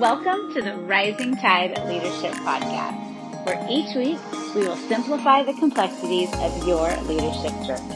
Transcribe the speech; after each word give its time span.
Welcome 0.00 0.54
to 0.54 0.62
the 0.62 0.76
Rising 0.76 1.36
Tide 1.36 1.76
Leadership 1.84 2.32
Podcast, 2.36 3.44
where 3.44 3.66
each 3.68 3.94
week 3.94 4.18
we 4.54 4.66
will 4.66 4.78
simplify 4.88 5.42
the 5.42 5.52
complexities 5.52 6.30
of 6.36 6.66
your 6.66 6.90
leadership 7.02 7.52
journey. 7.66 7.94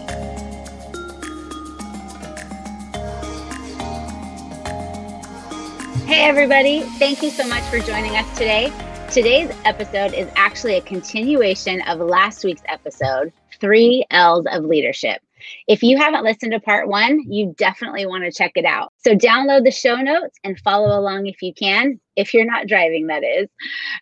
Hey, 6.05 6.25
everybody. 6.25 6.81
Thank 6.99 7.23
you 7.23 7.31
so 7.31 7.49
much 7.49 7.63
for 7.71 7.79
joining 7.79 8.15
us 8.17 8.31
today. 8.37 8.71
Today's 9.11 9.51
episode 9.65 10.13
is 10.13 10.29
actually 10.37 10.75
a 10.75 10.83
continuation 10.83 11.81
of 11.89 12.01
last 12.01 12.45
week's 12.45 12.65
episode, 12.69 13.33
Three 13.63 14.05
L's 14.11 14.45
of 14.53 14.65
Leadership. 14.65 15.23
If 15.67 15.83
you 15.83 15.97
haven't 15.97 16.25
listened 16.25 16.53
to 16.53 16.61
part 16.61 16.89
one, 16.89 17.21
you 17.31 17.55
definitely 17.57 18.07
want 18.07 18.25
to 18.25 18.33
check 18.33 18.53
it 18.55 18.65
out. 18.65 18.93
So 19.05 19.15
download 19.17 19.65
the 19.65 19.71
show 19.71 19.97
notes 19.97 20.39
and 20.45 20.59
follow 20.61 20.99
along 20.99 21.27
if 21.27 21.43
you 21.43 21.53
can, 21.55 22.01
if 22.17 22.35
you're 22.35 22.45
not 22.45 22.67
driving, 22.67 23.07
that 23.09 23.25
is. 23.25 23.49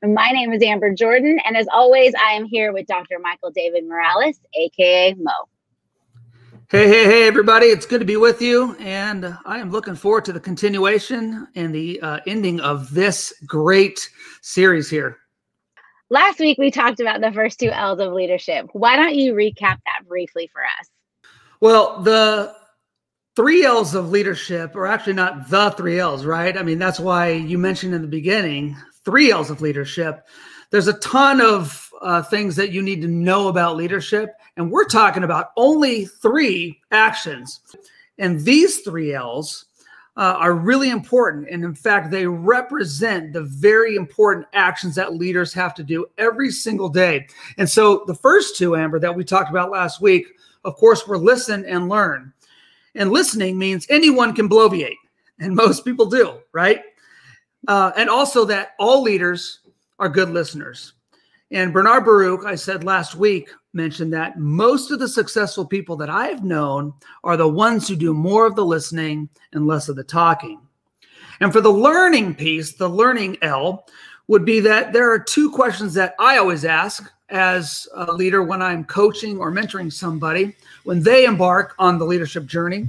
My 0.02 0.30
name 0.30 0.52
is 0.52 0.62
Amber 0.62 0.92
Jordan, 0.92 1.38
and 1.44 1.56
as 1.56 1.66
always, 1.72 2.14
I 2.14 2.32
am 2.32 2.44
here 2.44 2.72
with 2.72 2.86
Dr. 2.86 3.18
Michael 3.20 3.50
David 3.50 3.86
Morales, 3.86 4.38
aka 4.54 5.14
Mo. 5.14 5.32
Hey, 6.72 6.88
hey, 6.88 7.04
hey, 7.04 7.26
everybody. 7.26 7.66
It's 7.66 7.84
good 7.84 8.00
to 8.00 8.06
be 8.06 8.16
with 8.16 8.40
you. 8.40 8.74
And 8.76 9.36
I 9.44 9.58
am 9.58 9.70
looking 9.70 9.94
forward 9.94 10.24
to 10.24 10.32
the 10.32 10.40
continuation 10.40 11.46
and 11.54 11.74
the 11.74 12.00
uh, 12.00 12.20
ending 12.26 12.60
of 12.60 12.94
this 12.94 13.34
great 13.46 14.08
series 14.40 14.88
here. 14.88 15.18
Last 16.08 16.38
week, 16.38 16.56
we 16.56 16.70
talked 16.70 16.98
about 16.98 17.20
the 17.20 17.30
first 17.30 17.60
two 17.60 17.70
L's 17.70 18.00
of 18.00 18.14
leadership. 18.14 18.68
Why 18.72 18.96
don't 18.96 19.14
you 19.14 19.34
recap 19.34 19.78
that 19.84 20.06
briefly 20.08 20.48
for 20.50 20.62
us? 20.62 20.88
Well, 21.62 22.02
the 22.02 22.56
three 23.36 23.64
L's 23.64 23.94
of 23.94 24.10
leadership 24.10 24.74
are 24.74 24.88
actually 24.88 25.12
not 25.12 25.48
the 25.48 25.70
three 25.70 26.00
L's, 26.00 26.24
right? 26.24 26.58
I 26.58 26.64
mean, 26.64 26.80
that's 26.80 26.98
why 26.98 27.30
you 27.30 27.56
mentioned 27.56 27.94
in 27.94 28.02
the 28.02 28.08
beginning 28.08 28.76
three 29.04 29.30
L's 29.30 29.48
of 29.48 29.60
leadership. 29.60 30.26
There's 30.70 30.88
a 30.88 30.98
ton 30.98 31.40
of 31.40 31.88
uh, 32.00 32.24
things 32.24 32.56
that 32.56 32.72
you 32.72 32.82
need 32.82 33.00
to 33.02 33.06
know 33.06 33.46
about 33.46 33.76
leadership, 33.76 34.30
and 34.56 34.72
we're 34.72 34.86
talking 34.86 35.22
about 35.22 35.52
only 35.56 36.06
three 36.06 36.80
actions. 36.90 37.60
And 38.18 38.40
these 38.40 38.80
three 38.80 39.14
L's 39.14 39.66
uh, 40.16 40.34
are 40.38 40.54
really 40.54 40.90
important. 40.90 41.48
And 41.48 41.62
in 41.62 41.76
fact, 41.76 42.10
they 42.10 42.26
represent 42.26 43.32
the 43.32 43.42
very 43.42 43.94
important 43.94 44.46
actions 44.52 44.96
that 44.96 45.14
leaders 45.14 45.54
have 45.54 45.76
to 45.76 45.84
do 45.84 46.06
every 46.18 46.50
single 46.50 46.88
day. 46.88 47.28
And 47.56 47.70
so 47.70 48.02
the 48.08 48.16
first 48.16 48.56
two, 48.56 48.74
Amber, 48.74 48.98
that 48.98 49.14
we 49.14 49.22
talked 49.22 49.50
about 49.50 49.70
last 49.70 50.00
week 50.00 50.26
of 50.64 50.76
course, 50.76 51.06
we're 51.06 51.16
listen 51.16 51.64
and 51.64 51.88
learn. 51.88 52.32
And 52.94 53.10
listening 53.10 53.58
means 53.58 53.86
anyone 53.88 54.34
can 54.34 54.48
bloviate, 54.48 54.96
and 55.38 55.54
most 55.56 55.84
people 55.84 56.06
do, 56.06 56.38
right? 56.52 56.82
Uh, 57.68 57.92
and 57.96 58.10
also 58.10 58.44
that 58.46 58.72
all 58.78 59.02
leaders 59.02 59.60
are 59.98 60.08
good 60.08 60.30
listeners. 60.30 60.94
And 61.50 61.72
Bernard 61.72 62.04
Baruch, 62.04 62.44
I 62.46 62.54
said 62.54 62.82
last 62.82 63.14
week, 63.14 63.50
mentioned 63.74 64.12
that 64.12 64.38
most 64.38 64.90
of 64.90 64.98
the 64.98 65.08
successful 65.08 65.66
people 65.66 65.96
that 65.96 66.10
I've 66.10 66.44
known 66.44 66.94
are 67.24 67.36
the 67.36 67.48
ones 67.48 67.86
who 67.86 67.96
do 67.96 68.14
more 68.14 68.46
of 68.46 68.56
the 68.56 68.64
listening 68.64 69.28
and 69.52 69.66
less 69.66 69.88
of 69.88 69.96
the 69.96 70.04
talking. 70.04 70.60
And 71.40 71.52
for 71.52 71.60
the 71.60 71.72
learning 71.72 72.34
piece, 72.36 72.72
the 72.72 72.88
learning 72.88 73.36
L 73.42 73.86
would 74.28 74.44
be 74.44 74.60
that 74.60 74.92
there 74.92 75.10
are 75.10 75.18
two 75.18 75.50
questions 75.50 75.94
that 75.94 76.14
I 76.18 76.38
always 76.38 76.64
ask 76.64 77.10
as 77.32 77.88
a 77.94 78.12
leader 78.12 78.42
when 78.42 78.62
I'm 78.62 78.84
coaching 78.84 79.38
or 79.38 79.50
mentoring 79.50 79.92
somebody 79.92 80.54
when 80.84 81.02
they 81.02 81.24
embark 81.24 81.74
on 81.78 81.98
the 81.98 82.04
leadership 82.04 82.46
journey. 82.46 82.88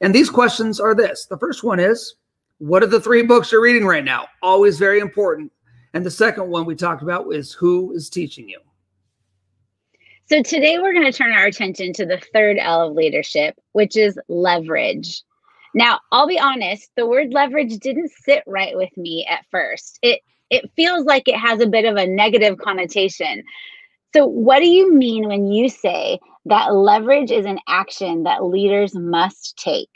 And 0.00 0.14
these 0.14 0.28
questions 0.28 0.80
are 0.80 0.94
this 0.94 1.26
the 1.26 1.38
first 1.38 1.64
one 1.64 1.80
is, 1.80 2.16
what 2.58 2.82
are 2.82 2.88
the 2.88 3.00
three 3.00 3.22
books 3.22 3.52
you're 3.52 3.62
reading 3.62 3.86
right 3.86 4.04
now? 4.04 4.26
Always 4.42 4.78
very 4.78 4.98
important. 4.98 5.52
And 5.94 6.04
the 6.04 6.10
second 6.10 6.50
one 6.50 6.66
we 6.66 6.74
talked 6.74 7.02
about 7.02 7.32
is 7.32 7.52
who 7.52 7.92
is 7.92 8.10
teaching 8.10 8.48
you? 8.48 8.60
So 10.26 10.42
today 10.42 10.78
we're 10.78 10.92
going 10.92 11.10
to 11.10 11.16
turn 11.16 11.32
our 11.32 11.46
attention 11.46 11.94
to 11.94 12.04
the 12.04 12.20
third 12.34 12.58
L 12.60 12.88
of 12.88 12.94
leadership, 12.94 13.56
which 13.72 13.96
is 13.96 14.18
leverage. 14.28 15.22
Now, 15.74 16.00
I'll 16.12 16.26
be 16.26 16.38
honest, 16.38 16.90
the 16.96 17.06
word 17.06 17.32
leverage 17.32 17.78
didn't 17.78 18.10
sit 18.10 18.42
right 18.46 18.76
with 18.76 18.94
me 18.96 19.26
at 19.26 19.46
first. 19.50 19.98
It 20.02 20.20
it 20.50 20.70
feels 20.76 21.04
like 21.04 21.28
it 21.28 21.36
has 21.36 21.60
a 21.60 21.66
bit 21.66 21.84
of 21.84 21.96
a 21.96 22.06
negative 22.06 22.58
connotation. 22.58 23.42
So, 24.14 24.26
what 24.26 24.60
do 24.60 24.66
you 24.66 24.94
mean 24.94 25.28
when 25.28 25.48
you 25.48 25.68
say 25.68 26.18
that 26.46 26.74
leverage 26.74 27.30
is 27.30 27.44
an 27.44 27.58
action 27.68 28.22
that 28.22 28.44
leaders 28.44 28.94
must 28.94 29.58
take? 29.58 29.90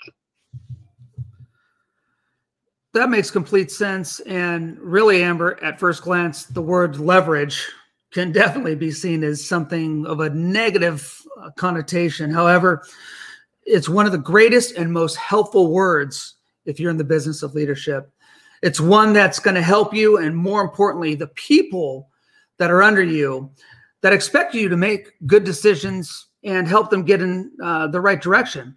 That 2.93 3.09
makes 3.09 3.31
complete 3.31 3.71
sense. 3.71 4.21
And 4.21 4.78
really, 4.78 5.23
Amber, 5.23 5.62
at 5.65 5.81
first 5.81 6.03
glance, 6.03 6.45
the 6.45 6.61
word 6.61 6.99
leverage 6.99 7.67
can 8.12 8.33
definitely 8.33 8.75
be 8.75 8.91
seen 8.91 9.25
as 9.25 9.47
something 9.47 10.06
of 10.06 10.21
a 10.21 10.29
negative 10.31 11.23
uh, 11.41 11.50
connotation. 11.53 12.31
However, 12.31 12.84
it's 13.65 13.89
one 13.89 14.05
of 14.05 14.12
the 14.12 14.19
greatest 14.19 14.77
and 14.77 14.93
most 14.93 15.17
helpful 15.17 15.73
words 15.73 16.34
if 16.67 16.79
you're 16.79 16.91
in 16.91 16.99
the 16.99 17.05
business 17.05 17.43
of 17.43 17.55
leadership. 17.55 18.11
It's 18.62 18.81
one 18.81 19.12
that's 19.12 19.39
going 19.39 19.55
to 19.55 19.62
help 19.62 19.94
you, 19.94 20.19
and 20.19 20.37
more 20.37 20.61
importantly, 20.61 21.15
the 21.15 21.29
people 21.29 22.11
that 22.59 22.71
are 22.71 22.83
under 22.83 23.03
you 23.03 23.50
that 24.03 24.13
expect 24.13 24.55
you 24.55 24.69
to 24.69 24.77
make 24.77 25.13
good 25.27 25.45
decisions 25.45 26.27
and 26.45 26.69
help 26.69 26.91
them 26.91 27.05
get 27.05 27.23
in 27.23 27.51
uh, 27.63 27.87
the 27.87 28.01
right 28.01 28.21
direction. 28.21 28.77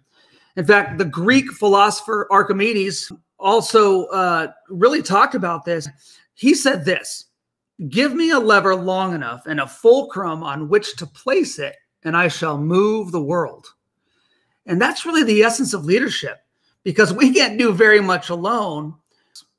In 0.56 0.64
fact, 0.64 0.98
the 0.98 1.04
Greek 1.04 1.50
philosopher 1.52 2.26
Archimedes 2.30 3.12
also 3.38 4.06
uh, 4.06 4.52
really 4.68 5.02
talked 5.02 5.34
about 5.34 5.64
this. 5.64 5.88
He 6.34 6.54
said 6.54 6.84
this 6.84 7.26
Give 7.88 8.14
me 8.14 8.30
a 8.30 8.38
lever 8.38 8.74
long 8.74 9.14
enough 9.14 9.46
and 9.46 9.60
a 9.60 9.66
fulcrum 9.66 10.42
on 10.42 10.68
which 10.68 10.96
to 10.96 11.06
place 11.06 11.58
it, 11.58 11.76
and 12.04 12.16
I 12.16 12.28
shall 12.28 12.56
move 12.56 13.12
the 13.12 13.22
world. 13.22 13.66
And 14.64 14.80
that's 14.80 15.04
really 15.04 15.24
the 15.24 15.42
essence 15.42 15.74
of 15.74 15.84
leadership 15.84 16.38
because 16.84 17.12
we 17.12 17.34
can't 17.34 17.58
do 17.58 17.72
very 17.72 18.00
much 18.00 18.30
alone. 18.30 18.94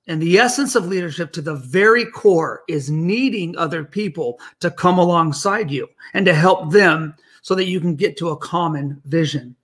And 0.07 0.21
the 0.21 0.39
essence 0.39 0.75
of 0.75 0.87
leadership 0.87 1.33
to 1.33 1.41
the 1.41 1.55
very 1.55 2.05
core 2.05 2.63
is 2.69 2.89
needing 2.89 3.57
other 3.57 3.83
people 3.83 4.39
to 4.61 4.71
come 4.71 4.97
alongside 4.97 5.69
you 5.69 5.87
and 6.13 6.25
to 6.25 6.33
help 6.33 6.71
them 6.71 7.13
so 7.41 7.55
that 7.55 7.67
you 7.67 7.79
can 7.79 7.95
get 7.95 8.17
to 8.17 8.29
a 8.29 8.37
common 8.37 9.01
vision. 9.05 9.55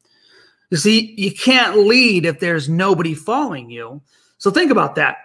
You 0.69 0.77
see, 0.77 1.13
you 1.17 1.31
can't 1.31 1.77
lead 1.77 2.25
if 2.25 2.39
there's 2.39 2.67
nobody 2.67 3.13
following 3.13 3.69
you. 3.69 4.01
So 4.37 4.51
think 4.51 4.71
about 4.71 4.95
that. 4.95 5.17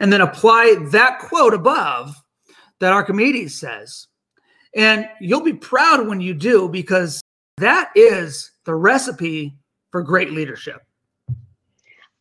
And 0.00 0.12
then 0.12 0.20
apply 0.20 0.76
that 0.90 1.20
quote 1.20 1.54
above 1.54 2.14
that 2.80 2.92
Archimedes 2.92 3.58
says. 3.58 4.08
And 4.74 5.08
you'll 5.20 5.42
be 5.42 5.54
proud 5.54 6.06
when 6.06 6.20
you 6.20 6.34
do 6.34 6.68
because 6.68 7.22
that 7.56 7.90
is 7.94 8.50
the 8.64 8.74
recipe 8.74 9.56
for 9.90 10.02
great 10.02 10.32
leadership. 10.32 10.85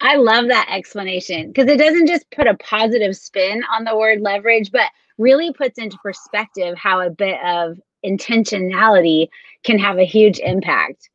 I 0.05 0.17
love 0.17 0.49
that 0.49 0.67
explanation 0.69 1.47
because 1.47 1.67
it 1.67 1.79
doesn't 1.79 2.05
just 2.05 2.29
put 2.29 2.45
a 2.45 2.53
positive 2.57 3.17
spin 3.17 3.63
on 3.73 3.85
the 3.85 3.97
word 3.97 4.21
leverage, 4.21 4.71
but 4.71 4.91
really 5.17 5.51
puts 5.51 5.79
into 5.79 5.97
perspective 5.97 6.77
how 6.77 7.01
a 7.01 7.09
bit 7.09 7.43
of 7.43 7.79
intentionality 8.05 9.29
can 9.63 9.79
have 9.79 9.97
a 9.97 10.05
huge 10.05 10.37
impact. 10.37 11.09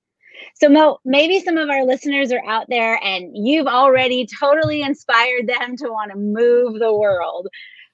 So, 0.55 0.69
Mo, 0.69 0.99
maybe 1.05 1.39
some 1.39 1.57
of 1.57 1.71
our 1.71 1.85
listeners 1.85 2.33
are 2.33 2.45
out 2.45 2.67
there 2.69 2.99
and 3.05 3.31
you've 3.33 3.69
already 3.69 4.27
totally 4.27 4.83
inspired 4.83 5.47
them 5.47 5.77
to 5.77 5.85
want 5.85 6.11
to 6.11 6.19
move 6.19 6.81
the 6.81 6.93
world. 6.93 7.47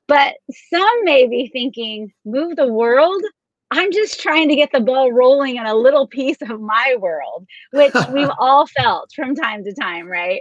But 0.09 0.37
some 0.73 1.05
may 1.05 1.27
be 1.27 1.51
thinking, 1.53 2.11
move 2.25 2.57
the 2.57 2.73
world? 2.73 3.23
I'm 3.71 3.93
just 3.93 4.19
trying 4.21 4.49
to 4.49 4.57
get 4.57 4.73
the 4.73 4.81
ball 4.81 5.13
rolling 5.13 5.57
in 5.57 5.67
a 5.67 5.75
little 5.75 6.07
piece 6.07 6.41
of 6.41 6.59
my 6.59 6.97
world, 6.99 7.47
which 7.73 7.93
we've 8.13 8.31
all 8.39 8.67
felt 8.67 9.13
from 9.15 9.35
time 9.35 9.63
to 9.65 9.75
time, 9.75 10.07
right? 10.07 10.41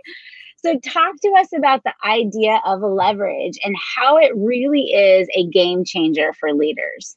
So, 0.66 0.80
talk 0.80 1.22
to 1.22 1.32
us 1.38 1.54
about 1.56 1.84
the 1.84 1.94
idea 2.04 2.60
of 2.66 2.82
leverage 2.82 3.60
and 3.64 3.76
how 3.78 4.18
it 4.18 4.32
really 4.36 4.86
is 4.94 5.28
a 5.36 5.46
game 5.46 5.86
changer 5.86 6.34
for 6.34 6.56
leaders. 6.56 7.16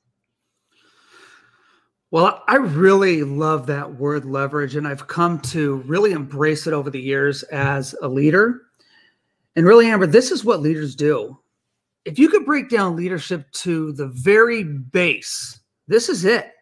Well, 2.11 2.43
I 2.47 2.57
really 2.57 3.23
love 3.23 3.67
that 3.69 3.95
word 3.95 4.27
leverage, 4.27 4.77
and 4.77 4.87
I've 4.87 5.07
come 5.07 5.41
to 5.41 5.77
really 5.87 6.13
embrace 6.13 6.67
it 6.67 6.75
over 6.75 6.91
the 6.91 7.01
years 7.01 7.43
as 7.45 7.95
a 8.03 8.09
leader. 8.09 8.61
And 9.57 9.65
really, 9.65 9.87
Amber, 9.87 10.07
this 10.07 10.31
is 10.31 10.45
what 10.45 10.61
leaders 10.61 10.95
do. 10.95 11.39
If 12.05 12.19
you 12.19 12.29
could 12.29 12.45
break 12.45 12.69
down 12.69 12.97
leadership 12.97 13.51
to 13.53 13.93
the 13.93 14.09
very 14.09 14.63
base, 14.63 15.59
this 15.87 16.11
is 16.11 16.27
it. 16.27 16.53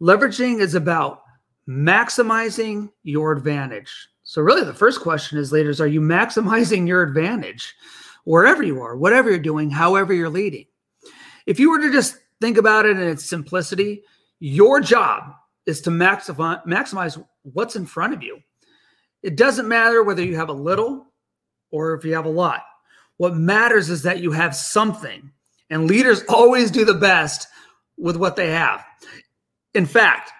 Leveraging 0.00 0.60
is 0.60 0.74
about 0.74 1.20
maximizing 1.68 2.88
your 3.02 3.32
advantage. 3.32 3.92
So, 4.28 4.42
really, 4.42 4.62
the 4.62 4.74
first 4.74 5.00
question 5.00 5.38
is 5.38 5.52
leaders, 5.52 5.80
are 5.80 5.86
you 5.86 6.02
maximizing 6.02 6.86
your 6.86 7.02
advantage 7.02 7.74
wherever 8.24 8.62
you 8.62 8.82
are, 8.82 8.94
whatever 8.94 9.30
you're 9.30 9.38
doing, 9.38 9.70
however 9.70 10.12
you're 10.12 10.28
leading? 10.28 10.66
If 11.46 11.58
you 11.58 11.70
were 11.70 11.80
to 11.80 11.90
just 11.90 12.18
think 12.38 12.58
about 12.58 12.84
it 12.84 12.98
in 12.98 13.08
its 13.08 13.24
simplicity, 13.24 14.02
your 14.38 14.80
job 14.80 15.32
is 15.64 15.80
to 15.80 15.90
maximize, 15.90 16.62
maximize 16.66 17.24
what's 17.40 17.74
in 17.74 17.86
front 17.86 18.12
of 18.12 18.22
you. 18.22 18.40
It 19.22 19.34
doesn't 19.34 19.66
matter 19.66 20.02
whether 20.02 20.22
you 20.22 20.36
have 20.36 20.50
a 20.50 20.52
little 20.52 21.06
or 21.70 21.94
if 21.94 22.04
you 22.04 22.12
have 22.12 22.26
a 22.26 22.28
lot. 22.28 22.64
What 23.16 23.34
matters 23.34 23.88
is 23.88 24.02
that 24.02 24.20
you 24.20 24.32
have 24.32 24.54
something. 24.54 25.32
And 25.70 25.86
leaders 25.86 26.22
always 26.28 26.70
do 26.70 26.84
the 26.84 26.92
best 26.92 27.48
with 27.96 28.18
what 28.18 28.36
they 28.36 28.50
have. 28.50 28.84
In 29.72 29.86
fact, 29.86 30.32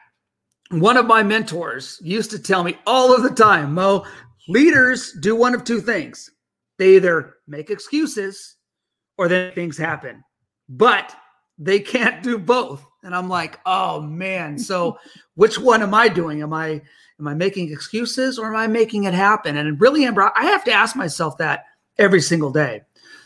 one 0.71 0.97
of 0.97 1.07
my 1.07 1.23
mentors 1.23 1.99
used 2.03 2.31
to 2.33 2.39
tell 2.39 2.63
me 2.63 2.79
all 2.87 3.15
of 3.15 3.23
the 3.23 3.31
time, 3.31 3.75
Mo, 3.75 4.05
leaders 4.49 5.13
do 5.21 5.35
one 5.35 5.55
of 5.55 5.65
two 5.65 5.81
things. 5.81 6.31
They 6.79 6.97
either 6.97 7.37
make 7.47 7.71
excuses 7.71 8.57
or 9.17 9.29
then 9.29 9.53
things 9.53 9.77
happen, 9.77 10.23
but 10.69 11.15
they 11.59 11.81
can't 11.81 12.23
do 12.23 12.39
both. 12.39 12.85
And 13.03 13.15
I'm 13.15 13.29
like, 13.29 13.59
oh 13.67 14.01
man. 14.01 14.59
So 14.59 14.99
which 15.35 15.59
one 15.59 15.83
am 15.83 15.95
I 15.95 16.09
doing? 16.09 16.43
Am 16.43 16.53
I 16.53 16.83
am 17.19 17.27
I 17.27 17.35
making 17.35 17.73
excuses 17.73 18.39
or 18.39 18.49
am 18.49 18.57
I 18.57 18.67
making 18.67 19.05
it 19.05 19.15
happen? 19.15 19.57
And 19.57 19.81
really, 19.81 20.05
Amber, 20.05 20.31
I 20.37 20.45
have 20.45 20.65
to 20.65 20.73
ask 20.73 20.95
myself 20.95 21.37
that 21.39 21.65
every 21.99 22.21
single 22.21 22.53
day. 22.53 22.83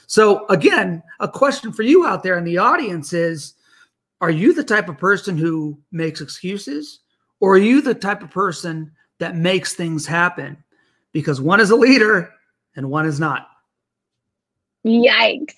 So 0.07 0.47
again, 0.47 1.03
a 1.21 1.29
question 1.29 1.73
for 1.73 1.83
you 1.83 2.07
out 2.07 2.23
there 2.23 2.39
in 2.39 2.45
the 2.45 2.59
audience 2.59 3.13
is 3.13 3.55
are 4.21 4.31
you 4.31 4.55
the 4.55 4.65
type 4.65 4.89
of 4.89 4.97
person 4.97 5.37
who 5.37 5.79
makes 5.91 6.21
excuses 6.21 7.01
or 7.43 7.55
are 7.55 7.59
you 7.59 7.83
the 7.83 7.93
type 7.93 8.23
of 8.23 8.31
person 8.31 8.93
that 9.19 9.35
makes 9.35 9.75
things 9.75 10.07
happen? 10.07 10.63
Because 11.13 11.41
one 11.41 11.59
is 11.59 11.71
a 11.71 11.77
leader 11.77 12.33
and 12.77 12.89
one 12.89 13.05
is 13.05 13.19
not. 13.19 13.49
Yikes. 14.87 15.55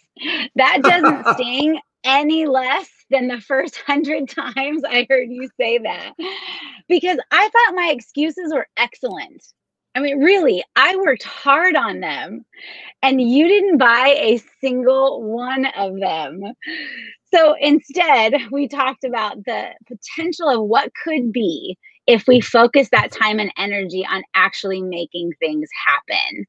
That 0.57 0.81
doesn't 0.83 1.27
sting 1.35 1.79
any 2.03 2.47
less 2.47 2.89
than 3.11 3.29
the 3.29 3.39
first 3.39 3.77
hundred 3.87 4.31
times 4.31 4.83
I 4.83 5.07
heard 5.11 5.29
you 5.31 5.51
say 5.61 5.77
that. 5.77 6.15
Because 6.89 7.19
I 7.31 7.51
thought 7.51 7.75
my 7.75 7.91
excuses 7.95 8.51
were 8.55 8.67
excellent. 8.79 9.45
I 9.95 10.01
mean, 10.01 10.19
really, 10.21 10.65
I 10.75 10.97
worked 10.97 11.23
hard 11.23 11.77
on 11.77 12.01
them 12.01 12.45
and 13.03 13.21
you 13.21 13.47
didn't 13.47 13.79
buy 13.79 14.15
a 14.19 14.41
single 14.61 15.23
one 15.23 15.67
of 15.77 15.99
them. 16.01 16.41
So 17.33 17.55
instead, 17.61 18.35
we 18.51 18.67
talked 18.69 19.05
about 19.05 19.45
the 19.45 19.71
potential 19.87 20.49
of 20.49 20.69
what 20.69 20.91
could 21.05 21.33
be 21.33 21.77
if 22.07 22.27
we 22.27 22.41
focus 22.41 22.89
that 22.91 23.13
time 23.13 23.39
and 23.39 23.53
energy 23.57 24.05
on 24.09 24.23
actually 24.35 24.83
making 24.83 25.33
things 25.41 25.69
happen. 25.87 26.47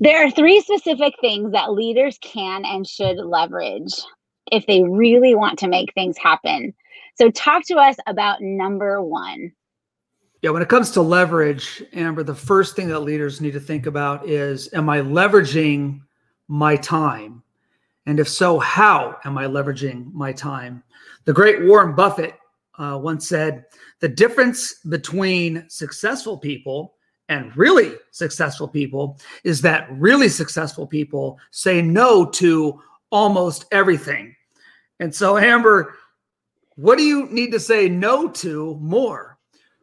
There 0.00 0.24
are 0.24 0.30
three 0.30 0.60
specific 0.60 1.14
things 1.20 1.52
that 1.52 1.72
leaders 1.72 2.18
can 2.22 2.64
and 2.64 2.86
should 2.86 3.16
leverage 3.16 3.94
if 4.52 4.64
they 4.66 4.82
really 4.84 5.34
want 5.34 5.58
to 5.60 5.68
make 5.68 5.92
things 5.94 6.16
happen. 6.18 6.72
So, 7.16 7.30
talk 7.30 7.64
to 7.66 7.76
us 7.76 7.96
about 8.06 8.40
number 8.40 9.02
one. 9.02 9.52
Yeah, 10.40 10.50
when 10.50 10.62
it 10.62 10.68
comes 10.68 10.92
to 10.92 11.02
leverage, 11.02 11.82
Amber, 11.92 12.22
the 12.22 12.34
first 12.34 12.76
thing 12.76 12.88
that 12.88 13.00
leaders 13.00 13.40
need 13.40 13.54
to 13.54 13.60
think 13.60 13.86
about 13.86 14.28
is 14.28 14.72
Am 14.72 14.88
I 14.88 15.00
leveraging 15.00 16.00
my 16.46 16.76
time? 16.76 17.42
And 18.06 18.20
if 18.20 18.28
so, 18.28 18.60
how 18.60 19.16
am 19.24 19.36
I 19.36 19.46
leveraging 19.46 20.12
my 20.12 20.32
time? 20.32 20.84
The 21.24 21.32
great 21.32 21.66
Warren 21.66 21.94
Buffett 21.94 22.34
uh, 22.78 22.98
once 23.02 23.28
said 23.28 23.64
the 23.98 24.08
difference 24.08 24.74
between 24.88 25.68
successful 25.68 26.38
people 26.38 26.94
and 27.28 27.54
really 27.56 27.96
successful 28.12 28.68
people 28.68 29.18
is 29.42 29.60
that 29.62 29.88
really 29.90 30.28
successful 30.28 30.86
people 30.86 31.38
say 31.50 31.82
no 31.82 32.24
to 32.24 32.80
almost 33.10 33.66
everything. 33.72 34.36
And 35.00 35.12
so, 35.12 35.36
Amber, 35.36 35.96
what 36.76 36.96
do 36.96 37.02
you 37.02 37.26
need 37.26 37.50
to 37.52 37.60
say 37.60 37.88
no 37.88 38.28
to 38.28 38.78
more? 38.80 39.37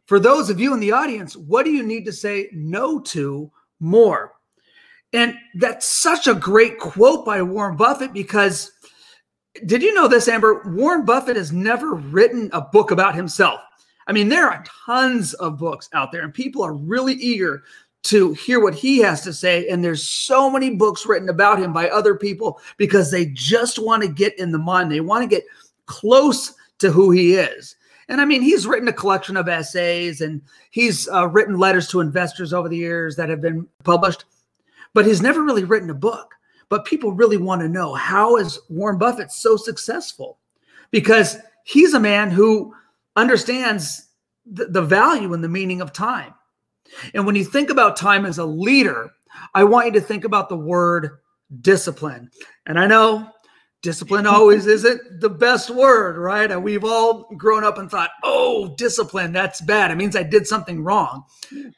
For 0.06 0.18
those 0.20 0.50
of 0.50 0.60
you 0.60 0.72
in 0.72 0.80
the 0.80 0.92
audience, 0.92 1.36
what 1.36 1.64
do 1.64 1.70
you 1.70 1.82
need 1.82 2.04
to 2.06 2.12
say 2.12 2.48
no 2.52 3.00
to 3.00 3.50
more? 3.80 4.32
And 5.12 5.36
that's 5.54 5.88
such 5.88 6.26
a 6.26 6.34
great 6.34 6.78
quote 6.78 7.24
by 7.24 7.42
Warren 7.42 7.76
Buffett 7.76 8.12
because 8.12 8.72
did 9.64 9.82
you 9.82 9.94
know 9.94 10.06
this, 10.08 10.28
Amber? 10.28 10.62
Warren 10.66 11.04
Buffett 11.04 11.36
has 11.36 11.52
never 11.52 11.94
written 11.94 12.50
a 12.52 12.60
book 12.60 12.90
about 12.90 13.14
himself. 13.14 13.60
I 14.06 14.12
mean, 14.12 14.28
there 14.28 14.48
are 14.48 14.64
tons 14.84 15.34
of 15.34 15.58
books 15.58 15.88
out 15.92 16.12
there, 16.12 16.22
and 16.22 16.32
people 16.32 16.62
are 16.62 16.74
really 16.74 17.14
eager 17.14 17.64
to 18.04 18.34
hear 18.34 18.60
what 18.60 18.74
he 18.74 18.98
has 18.98 19.22
to 19.22 19.32
say. 19.32 19.66
And 19.68 19.82
there's 19.82 20.06
so 20.06 20.48
many 20.48 20.76
books 20.76 21.06
written 21.06 21.28
about 21.28 21.58
him 21.58 21.72
by 21.72 21.88
other 21.88 22.14
people 22.14 22.60
because 22.76 23.10
they 23.10 23.26
just 23.26 23.78
want 23.78 24.02
to 24.02 24.08
get 24.08 24.38
in 24.38 24.52
the 24.52 24.58
mind. 24.58 24.92
They 24.92 25.00
want 25.00 25.22
to 25.22 25.28
get 25.28 25.44
close 25.86 26.54
to 26.78 26.92
who 26.92 27.10
he 27.10 27.34
is. 27.34 27.74
And 28.08 28.20
I 28.20 28.24
mean, 28.24 28.42
he's 28.42 28.66
written 28.66 28.88
a 28.88 28.92
collection 28.92 29.36
of 29.36 29.48
essays 29.48 30.20
and 30.20 30.40
he's 30.70 31.08
uh, 31.08 31.28
written 31.28 31.58
letters 31.58 31.88
to 31.88 32.00
investors 32.00 32.52
over 32.52 32.68
the 32.68 32.76
years 32.76 33.16
that 33.16 33.28
have 33.28 33.40
been 33.40 33.66
published, 33.84 34.24
but 34.94 35.06
he's 35.06 35.22
never 35.22 35.42
really 35.42 35.64
written 35.64 35.90
a 35.90 35.94
book. 35.94 36.34
But 36.68 36.84
people 36.84 37.12
really 37.12 37.36
want 37.36 37.62
to 37.62 37.68
know 37.68 37.94
how 37.94 38.36
is 38.36 38.58
Warren 38.68 38.98
Buffett 38.98 39.30
so 39.30 39.56
successful? 39.56 40.38
Because 40.90 41.36
he's 41.64 41.94
a 41.94 42.00
man 42.00 42.30
who 42.30 42.74
understands 43.14 44.08
the, 44.44 44.66
the 44.66 44.82
value 44.82 45.32
and 45.32 45.42
the 45.42 45.48
meaning 45.48 45.80
of 45.80 45.92
time. 45.92 46.34
And 47.14 47.26
when 47.26 47.34
you 47.34 47.44
think 47.44 47.70
about 47.70 47.96
time 47.96 48.24
as 48.24 48.38
a 48.38 48.44
leader, 48.44 49.10
I 49.54 49.64
want 49.64 49.86
you 49.86 49.92
to 49.92 50.00
think 50.00 50.24
about 50.24 50.48
the 50.48 50.56
word 50.56 51.18
discipline. 51.60 52.30
And 52.66 52.78
I 52.78 52.86
know 52.86 53.30
discipline 53.82 54.26
always 54.26 54.66
isn't 54.66 55.20
the 55.20 55.28
best 55.28 55.70
word, 55.70 56.16
right? 56.16 56.50
And 56.50 56.64
we've 56.64 56.84
all 56.84 57.28
grown 57.36 57.64
up 57.64 57.78
and 57.78 57.90
thought, 57.90 58.10
oh, 58.24 58.74
discipline, 58.76 59.32
that's 59.32 59.60
bad. 59.60 59.90
It 59.90 59.96
means 59.96 60.16
I 60.16 60.22
did 60.22 60.46
something 60.46 60.82
wrong. 60.82 61.24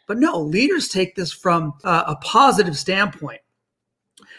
But 0.07 0.19
no, 0.19 0.41
leaders 0.41 0.89
take 0.89 1.15
this 1.15 1.33
from 1.33 1.75
a, 1.85 2.05
a 2.09 2.17
positive 2.23 2.79
standpoint. 2.79 3.41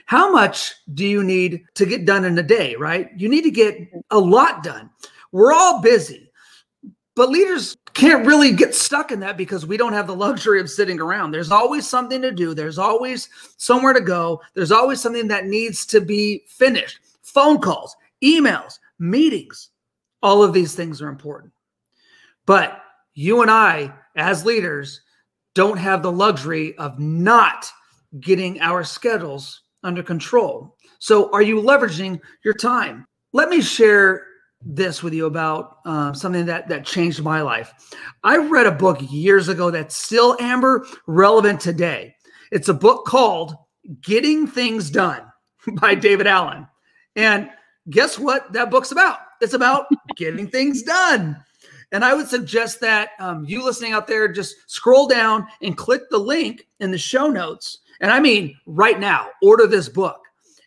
How 0.06 0.32
much 0.32 0.74
do 0.96 1.06
you 1.06 1.24
need 1.24 1.66
to 1.76 1.86
get 1.86 2.06
done 2.06 2.26
in 2.26 2.38
a 2.40 2.44
day, 2.44 2.76
right? 2.76 3.10
You 3.16 3.30
need 3.30 3.44
to 3.44 3.52
get 3.52 3.78
a 4.10 4.18
lot 4.18 4.64
done. 4.64 4.90
We're 5.32 5.54
all 5.54 5.82
busy. 5.82 6.32
But 7.16 7.30
leaders 7.30 7.78
can't 7.94 8.26
really 8.26 8.52
get 8.52 8.74
stuck 8.74 9.12
in 9.12 9.20
that 9.20 9.38
because 9.38 9.66
we 9.66 9.78
don't 9.78 9.94
have 9.94 10.08
the 10.08 10.16
luxury 10.16 10.62
of 10.62 10.70
sitting 10.70 11.00
around. 11.00 11.32
There's 11.32 11.52
always 11.52 11.88
something 11.88 12.22
to 12.22 12.32
do, 12.32 12.54
there's 12.54 12.78
always 12.78 13.30
somewhere 13.58 13.94
to 13.94 14.02
go, 14.02 14.42
there's 14.56 14.72
always 14.72 15.02
something 15.02 15.28
that 15.28 15.46
needs 15.46 15.86
to 15.88 16.02
be 16.02 16.44
finished. 16.48 17.00
Phone 17.34 17.60
calls, 17.60 17.96
emails, 18.24 18.80
meetings, 19.00 19.70
all 20.22 20.44
of 20.44 20.54
these 20.54 20.76
things 20.76 21.02
are 21.02 21.10
important. 21.10 21.54
But 22.46 22.82
you 23.14 23.42
and 23.42 23.52
I, 23.52 23.94
as 24.16 24.46
leaders, 24.46 25.02
don't 25.56 25.78
have 25.78 26.02
the 26.02 26.12
luxury 26.12 26.78
of 26.78 27.00
not 27.00 27.70
getting 28.20 28.60
our 28.62 28.84
schedules 28.84 29.62
under 29.84 30.04
control. 30.04 30.76
So, 31.00 31.32
are 31.32 31.42
you 31.42 31.62
leveraging 31.62 32.20
your 32.44 32.54
time? 32.54 33.06
Let 33.34 33.50
me 33.50 33.62
share 33.62 34.26
this 34.62 35.02
with 35.02 35.14
you 35.14 35.26
about 35.26 35.78
uh, 35.86 36.14
something 36.14 36.46
that 36.46 36.68
that 36.68 36.86
changed 36.86 37.22
my 37.24 37.42
life. 37.42 37.74
I 38.24 38.38
read 38.38 38.68
a 38.68 38.72
book 38.72 38.98
years 39.10 39.48
ago 39.48 39.72
that's 39.72 39.96
still 39.96 40.36
Amber 40.40 40.86
relevant 41.08 41.62
today. 41.62 42.16
It's 42.52 42.70
a 42.70 42.74
book 42.74 43.06
called 43.06 43.54
Getting 44.02 44.48
Things 44.48 44.90
Done 44.90 45.22
by 45.80 45.96
David 45.96 46.28
Allen. 46.28 46.68
And 47.20 47.50
guess 47.90 48.18
what 48.18 48.54
that 48.54 48.72
book's 48.72 48.94
about? 48.94 49.20
It's 49.42 49.54
about 49.54 49.88
getting 50.16 50.48
things 50.48 50.84
done. 50.84 51.36
And 51.92 52.06
I 52.06 52.14
would 52.14 52.30
suggest 52.30 52.80
that 52.80 53.10
um, 53.20 53.44
you 53.44 53.62
listening 53.62 53.92
out 53.92 54.08
there 54.08 54.32
just 54.32 54.56
scroll 54.68 55.06
down 55.06 55.46
and 55.62 55.76
click 55.76 56.04
the 56.10 56.18
link 56.18 56.66
in 56.80 56.92
the 56.92 56.98
show 56.98 57.28
notes. 57.28 57.80
And 58.00 58.10
I 58.10 58.22
mean, 58.22 58.58
right 58.66 58.98
now, 58.98 59.28
order 59.44 59.68
this 59.68 59.90
book. 59.90 60.22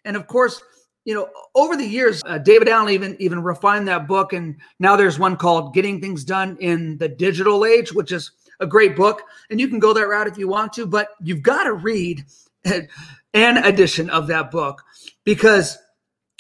And 0.05 0.15
of 0.15 0.27
course, 0.27 0.63
you 1.07 1.15
know, 1.15 1.31
over 1.55 1.75
the 1.75 1.87
years, 1.87 2.23
uh, 2.27 2.37
David 2.37 2.69
Allen 2.69 2.93
even 2.93 3.17
even 3.19 3.43
refined 3.43 3.89
that 3.89 4.07
book, 4.07 4.35
and 4.35 4.57
now 4.79 4.95
there's 4.95 5.19
one 5.19 5.37
called 5.37 5.75
"Getting 5.75 6.01
Things 6.01 6.23
Done 6.23 6.57
in 6.61 6.99
the 6.99 7.09
Digital 7.09 7.65
Age," 7.65 7.93
which 7.93 8.13
is 8.13 8.31
a 8.61 8.67
great 8.67 8.95
book, 8.95 9.23
and 9.51 9.59
you 9.59 9.69
can 9.69 9.81
go 9.81 9.93
that 9.95 10.07
route 10.07 10.29
if 10.29 10.39
you 10.39 10.49
want 10.49 10.73
to. 10.75 10.87
But 10.87 11.09
you've 11.21 11.43
got 11.43 11.65
to 11.65 11.73
read 11.73 12.25
an 12.65 13.57
edition 13.65 14.11
of 14.11 14.29
that 14.29 14.53
book 14.53 14.85
because 15.25 15.77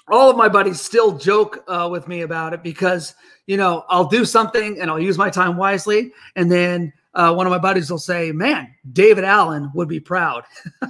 all 0.08 0.30
of 0.30 0.36
my 0.36 0.48
buddies 0.48 0.80
still 0.80 1.16
joke 1.16 1.64
uh, 1.68 1.88
with 1.90 2.08
me 2.08 2.22
about 2.22 2.52
it 2.52 2.62
because 2.62 3.14
you 3.46 3.56
know 3.56 3.84
I'll 3.88 4.08
do 4.08 4.24
something 4.24 4.80
and 4.80 4.90
I'll 4.90 5.00
use 5.00 5.18
my 5.18 5.30
time 5.30 5.56
wisely, 5.56 6.12
and 6.36 6.50
then 6.50 6.92
uh, 7.14 7.32
one 7.34 7.46
of 7.46 7.50
my 7.50 7.58
buddies 7.58 7.90
will 7.90 7.98
say, 7.98 8.32
"Man, 8.32 8.74
David 8.92 9.24
Allen 9.24 9.70
would 9.74 9.88
be 9.88 10.00
proud." 10.00 10.44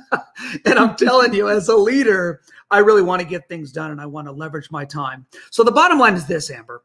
and 0.65 0.79
I'm 0.79 0.97
telling 0.97 1.35
you, 1.35 1.49
as 1.49 1.69
a 1.69 1.77
leader, 1.77 2.41
I 2.71 2.79
really 2.79 3.03
want 3.03 3.21
to 3.21 3.29
get 3.29 3.49
things 3.49 3.71
done 3.71 3.91
and 3.91 4.01
I 4.01 4.07
want 4.07 4.27
to 4.27 4.33
leverage 4.33 4.71
my 4.71 4.85
time. 4.85 5.27
So 5.51 5.63
the 5.63 5.71
bottom 5.71 5.99
line 5.99 6.15
is 6.15 6.27
this, 6.27 6.51
Amber. 6.51 6.83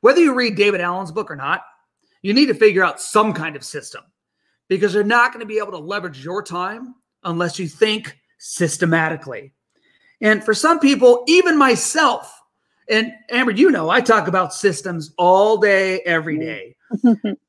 Whether 0.00 0.20
you 0.20 0.32
read 0.32 0.54
David 0.54 0.80
Allen's 0.80 1.10
book 1.10 1.30
or 1.30 1.36
not, 1.36 1.62
you 2.22 2.32
need 2.32 2.46
to 2.46 2.54
figure 2.54 2.84
out 2.84 3.00
some 3.00 3.32
kind 3.32 3.56
of 3.56 3.64
system 3.64 4.04
because 4.68 4.94
you're 4.94 5.02
not 5.02 5.32
going 5.32 5.40
to 5.40 5.46
be 5.46 5.58
able 5.58 5.72
to 5.72 5.78
leverage 5.78 6.22
your 6.22 6.42
time 6.42 6.94
unless 7.24 7.58
you 7.58 7.66
think 7.66 8.16
systematically. 8.38 9.52
And 10.20 10.42
for 10.44 10.54
some 10.54 10.80
people, 10.80 11.24
even 11.28 11.56
myself, 11.56 12.34
and 12.90 13.12
Amber, 13.30 13.52
you 13.52 13.70
know, 13.70 13.90
I 13.90 14.00
talk 14.00 14.28
about 14.28 14.54
systems 14.54 15.12
all 15.18 15.58
day, 15.58 16.00
every 16.00 16.38
day. 16.38 16.74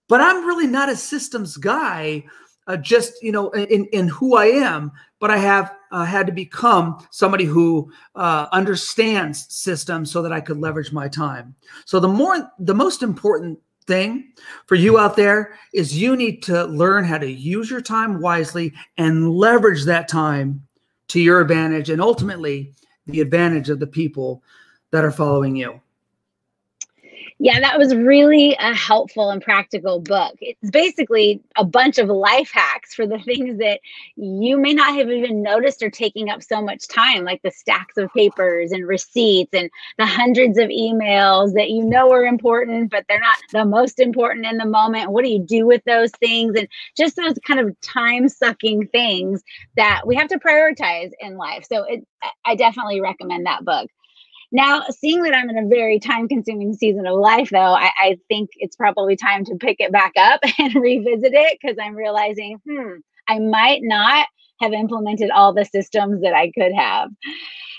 but 0.10 0.22
I'm 0.22 0.46
really 0.46 0.68
not 0.68 0.90
a 0.90 0.96
systems 0.96 1.56
guy 1.58 2.26
uh, 2.70 2.78
just 2.78 3.22
you 3.22 3.32
know 3.32 3.50
in 3.50 3.86
in 3.88 4.08
who 4.08 4.38
I 4.38 4.46
am, 4.46 4.92
but 5.20 5.32
I 5.32 5.38
have 5.38 5.76
uh, 5.92 6.06
had 6.06 6.28
to 6.28 6.32
become 6.32 7.06
somebody 7.10 7.44
who 7.44 7.92
uh, 8.16 8.48
understands 8.52 9.48
systems 9.50 10.12
so 10.12 10.22
that 10.22 10.32
I 10.32 10.40
could 10.40 10.60
leverage 10.60 10.94
my 10.94 11.08
time. 11.08 11.56
So 11.86 12.00
the 12.00 12.08
more 12.08 12.50
the 12.60 12.76
most 12.76 13.02
important 13.02 13.60
thing 13.88 14.32
for 14.68 14.76
you 14.76 15.00
out 15.00 15.16
there 15.16 15.58
is 15.74 16.00
you 16.00 16.16
need 16.16 16.44
to 16.44 16.66
learn 16.66 17.04
how 17.04 17.18
to 17.18 17.30
use 17.30 17.72
your 17.72 17.82
time 17.82 18.22
wisely 18.22 18.72
and 18.98 19.32
leverage 19.32 19.86
that 19.86 20.08
time 20.08 20.62
to 21.10 21.20
your 21.20 21.42
advantage 21.42 21.90
and 21.90 22.02
ultimately 22.02 22.74
the 23.06 23.22
advantage 23.22 23.70
of 23.70 23.80
the 23.80 23.88
people 23.88 24.42
that 24.92 25.04
are 25.04 25.12
following 25.12 25.56
you. 25.56 25.82
Yeah, 27.42 27.62
that 27.62 27.78
was 27.80 27.96
really 27.96 28.54
a 28.60 28.76
helpful 28.76 29.30
and 29.30 29.42
practical 29.42 30.02
book. 30.02 30.36
It's 30.42 30.72
basically 30.72 31.42
a 31.56 31.64
bunch 31.64 31.98
of 31.98 32.10
life 32.10 32.52
hacks 32.54 32.94
for 32.94 33.08
the 33.08 33.18
things 33.26 33.60
that 33.60 33.80
you 34.18 34.60
may 34.60 34.74
not 34.74 34.94
have 34.96 35.10
even 35.10 35.42
noticed 35.42 35.82
are 35.82 35.90
taking 35.90 36.30
up 36.30 36.44
so 36.44 36.62
much 36.62 36.90
time, 36.90 37.24
like 37.24 37.42
the 37.42 37.52
stacks 37.52 37.96
of 37.96 38.12
papers 38.14 38.74
and 38.74 38.86
receipts 38.86 39.54
and 39.54 39.70
the 39.98 40.06
hundreds 40.06 40.58
of 40.58 40.68
emails 40.68 41.54
that 41.54 41.70
you 41.70 41.86
know 41.86 42.12
are 42.12 42.26
important, 42.26 42.92
but 42.92 43.06
they're 43.08 43.22
not 43.22 43.38
the 43.54 43.64
most 43.64 44.00
important 44.00 44.46
in 44.46 44.58
the 44.58 44.66
moment. 44.66 45.12
What 45.12 45.24
do 45.24 45.32
you 45.32 45.40
do 45.40 45.66
with 45.66 45.82
those 45.86 46.12
things? 46.20 46.56
And 46.58 46.68
just 46.98 47.16
those 47.16 47.36
kind 47.48 47.62
of 47.62 47.80
time 47.80 48.28
sucking 48.28 48.88
things 48.88 49.42
that 49.78 50.02
we 50.06 50.16
have 50.16 50.28
to 50.28 50.40
prioritize 50.40 51.12
in 51.22 51.38
life. 51.38 51.66
So 51.72 51.84
it, 51.84 52.06
I 52.46 52.56
definitely 52.56 53.00
recommend 53.00 53.46
that 53.46 53.64
book. 53.64 53.90
Now, 54.52 54.84
seeing 54.90 55.22
that 55.24 55.36
I'm 55.36 55.50
in 55.50 55.58
a 55.58 55.68
very 55.68 56.00
time 56.00 56.28
consuming 56.28 56.74
season 56.74 57.06
of 57.06 57.20
life, 57.20 57.50
though, 57.52 57.60
I, 57.60 57.92
I, 58.02 58.18
think 58.28 58.50
it's 58.58 58.76
probably 58.76 59.16
time 59.16 59.46
to 59.46 59.56
pick 59.56 59.78
it 59.80 59.92
back 59.92 60.14
up 60.18 60.40
and 60.58 60.74
revisit 60.74 61.34
it 61.34 61.60
because 61.62 61.78
I'm 61.82 61.96
realizing, 61.96 62.60
hmm, 62.68 62.94
I 63.28 63.40
might 63.40 63.82
not 63.84 64.28
have 64.60 64.74
implemented 64.74 65.30
all 65.30 65.54
the 65.54 65.66
systems 65.66 66.22
that 66.22 66.34
I 66.34 66.52
could 66.52 66.74
have. 66.74 67.10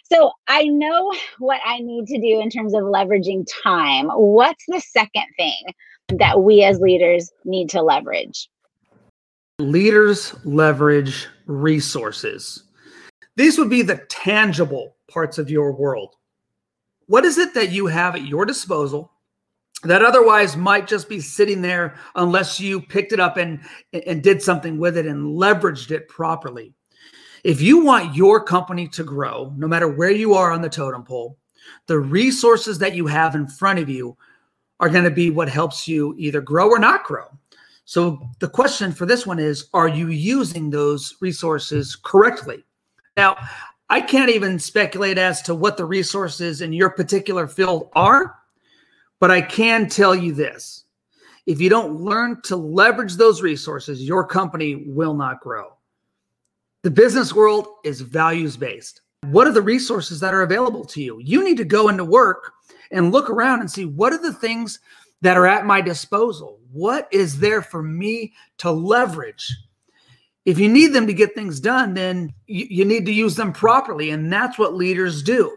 So 0.04 0.32
I 0.48 0.64
know 0.64 1.12
what 1.38 1.60
I 1.64 1.78
need 1.78 2.06
to 2.06 2.20
do 2.20 2.40
in 2.40 2.50
terms 2.50 2.74
of 2.74 2.82
leveraging 2.82 3.46
time. 3.62 4.08
What's 4.08 4.64
the 4.66 4.80
second 4.80 5.26
thing 5.36 5.62
that 6.18 6.42
we 6.42 6.64
as 6.64 6.80
leaders 6.80 7.30
need 7.44 7.70
to 7.70 7.82
leverage? 7.82 8.48
Leaders 9.58 10.34
leverage 10.44 11.28
resources. 11.46 12.64
These 13.36 13.58
would 13.58 13.70
be 13.70 13.82
the 13.82 14.04
tangible 14.08 14.96
parts 15.08 15.38
of 15.38 15.50
your 15.50 15.72
world 15.72 16.16
what 17.10 17.24
is 17.24 17.38
it 17.38 17.54
that 17.54 17.72
you 17.72 17.88
have 17.88 18.14
at 18.14 18.24
your 18.24 18.46
disposal 18.46 19.10
that 19.82 20.04
otherwise 20.04 20.56
might 20.56 20.86
just 20.86 21.08
be 21.08 21.18
sitting 21.18 21.60
there 21.60 21.96
unless 22.14 22.60
you 22.60 22.80
picked 22.80 23.12
it 23.12 23.18
up 23.18 23.36
and 23.36 23.58
and 23.92 24.22
did 24.22 24.40
something 24.40 24.78
with 24.78 24.96
it 24.96 25.06
and 25.06 25.36
leveraged 25.36 25.90
it 25.90 26.08
properly? 26.08 26.72
If 27.42 27.60
you 27.60 27.84
want 27.84 28.14
your 28.14 28.44
company 28.44 28.86
to 28.88 29.02
grow 29.02 29.52
no 29.56 29.66
matter 29.66 29.88
where 29.88 30.12
you 30.12 30.34
are 30.34 30.52
on 30.52 30.62
the 30.62 30.68
totem 30.68 31.02
pole 31.02 31.36
the 31.88 31.98
resources 31.98 32.78
that 32.78 32.94
you 32.94 33.08
have 33.08 33.34
in 33.34 33.48
front 33.48 33.80
of 33.80 33.88
you 33.88 34.16
are 34.78 34.88
going 34.88 35.02
to 35.02 35.10
be 35.10 35.30
what 35.30 35.48
helps 35.48 35.88
you 35.88 36.14
either 36.16 36.40
grow 36.40 36.68
or 36.68 36.78
not 36.78 37.02
grow. 37.02 37.26
So 37.86 38.20
the 38.38 38.48
question 38.48 38.92
for 38.92 39.04
this 39.04 39.26
one 39.26 39.40
is 39.40 39.68
are 39.74 39.88
you 39.88 40.10
using 40.10 40.70
those 40.70 41.16
resources 41.20 41.96
correctly? 41.96 42.62
Now 43.16 43.36
I 43.90 44.00
can't 44.00 44.30
even 44.30 44.60
speculate 44.60 45.18
as 45.18 45.42
to 45.42 45.54
what 45.54 45.76
the 45.76 45.84
resources 45.84 46.60
in 46.60 46.72
your 46.72 46.90
particular 46.90 47.48
field 47.48 47.90
are, 47.94 48.36
but 49.18 49.32
I 49.32 49.40
can 49.40 49.88
tell 49.88 50.14
you 50.14 50.32
this. 50.32 50.84
If 51.46 51.60
you 51.60 51.68
don't 51.68 52.00
learn 52.00 52.40
to 52.44 52.54
leverage 52.54 53.14
those 53.14 53.42
resources, 53.42 54.06
your 54.06 54.24
company 54.24 54.84
will 54.86 55.14
not 55.14 55.40
grow. 55.40 55.72
The 56.82 56.90
business 56.92 57.34
world 57.34 57.66
is 57.82 58.00
values 58.00 58.56
based. 58.56 59.00
What 59.24 59.48
are 59.48 59.52
the 59.52 59.60
resources 59.60 60.20
that 60.20 60.34
are 60.34 60.42
available 60.42 60.84
to 60.84 61.02
you? 61.02 61.18
You 61.18 61.42
need 61.42 61.56
to 61.56 61.64
go 61.64 61.88
into 61.88 62.04
work 62.04 62.52
and 62.92 63.10
look 63.10 63.28
around 63.28 63.58
and 63.58 63.70
see 63.70 63.86
what 63.86 64.12
are 64.12 64.22
the 64.22 64.32
things 64.32 64.78
that 65.20 65.36
are 65.36 65.46
at 65.48 65.66
my 65.66 65.80
disposal? 65.80 66.60
What 66.70 67.08
is 67.10 67.40
there 67.40 67.60
for 67.60 67.82
me 67.82 68.34
to 68.58 68.70
leverage? 68.70 69.52
If 70.50 70.58
you 70.58 70.68
need 70.68 70.88
them 70.88 71.06
to 71.06 71.12
get 71.12 71.32
things 71.32 71.60
done, 71.60 71.94
then 71.94 72.34
you, 72.48 72.66
you, 72.68 72.84
need 72.84 73.06
to 73.06 73.12
use 73.12 73.36
them 73.36 73.52
properly. 73.52 74.10
And 74.10 74.32
that's 74.32 74.58
what 74.58 74.74
leaders 74.74 75.22
do. 75.22 75.56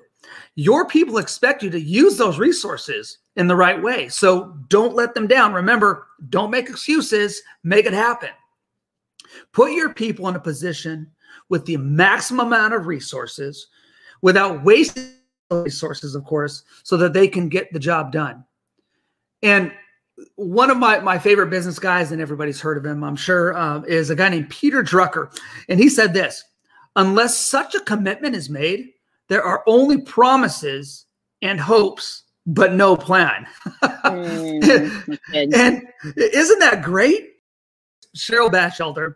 Your 0.53 0.87
people 0.87 1.17
expect 1.17 1.63
you 1.63 1.71
to 1.71 1.79
use 1.79 2.15
those 2.15 2.37
resources 2.37 3.17
in 3.35 3.47
the 3.47 3.55
right 3.55 3.81
way. 3.81 4.07
So 4.09 4.55
don't 4.67 4.93
let 4.93 5.15
them 5.15 5.25
down. 5.25 5.51
Remember, 5.51 6.05
don't 6.29 6.51
make 6.51 6.69
excuses, 6.69 7.41
make 7.63 7.87
it 7.87 7.93
happen. 7.93 8.29
Put 9.51 9.71
your 9.71 9.91
people 9.95 10.27
in 10.27 10.35
a 10.35 10.39
position 10.39 11.09
with 11.49 11.65
the 11.65 11.77
maximum 11.77 12.47
amount 12.47 12.75
of 12.75 12.85
resources 12.85 13.65
without 14.21 14.63
wasting 14.63 15.09
resources, 15.49 16.13
of 16.13 16.23
course, 16.23 16.63
so 16.83 16.97
that 16.97 17.13
they 17.13 17.27
can 17.27 17.49
get 17.49 17.73
the 17.73 17.79
job 17.79 18.11
done. 18.11 18.45
And 19.41 19.73
one 20.35 20.69
of 20.69 20.77
my, 20.77 20.99
my 20.99 21.17
favorite 21.17 21.49
business 21.49 21.79
guys, 21.79 22.11
and 22.11 22.21
everybody's 22.21 22.61
heard 22.61 22.77
of 22.77 22.85
him, 22.85 23.03
I'm 23.03 23.15
sure, 23.15 23.55
uh, 23.55 23.81
is 23.81 24.09
a 24.09 24.15
guy 24.15 24.29
named 24.29 24.49
Peter 24.49 24.83
Drucker. 24.83 25.35
And 25.69 25.79
he 25.79 25.89
said 25.89 26.13
this 26.13 26.43
unless 26.95 27.37
such 27.37 27.73
a 27.73 27.79
commitment 27.79 28.35
is 28.35 28.49
made, 28.49 28.91
there 29.27 29.43
are 29.43 29.63
only 29.65 29.99
promises 30.01 31.05
and 31.41 31.59
hopes, 31.59 32.23
but 32.45 32.73
no 32.73 32.95
plan. 32.95 33.47
mm, 33.81 35.17
and 35.33 35.87
isn't 36.15 36.59
that 36.59 36.83
great? 36.83 37.29
Cheryl 38.15 38.51
Bachelder 38.51 39.15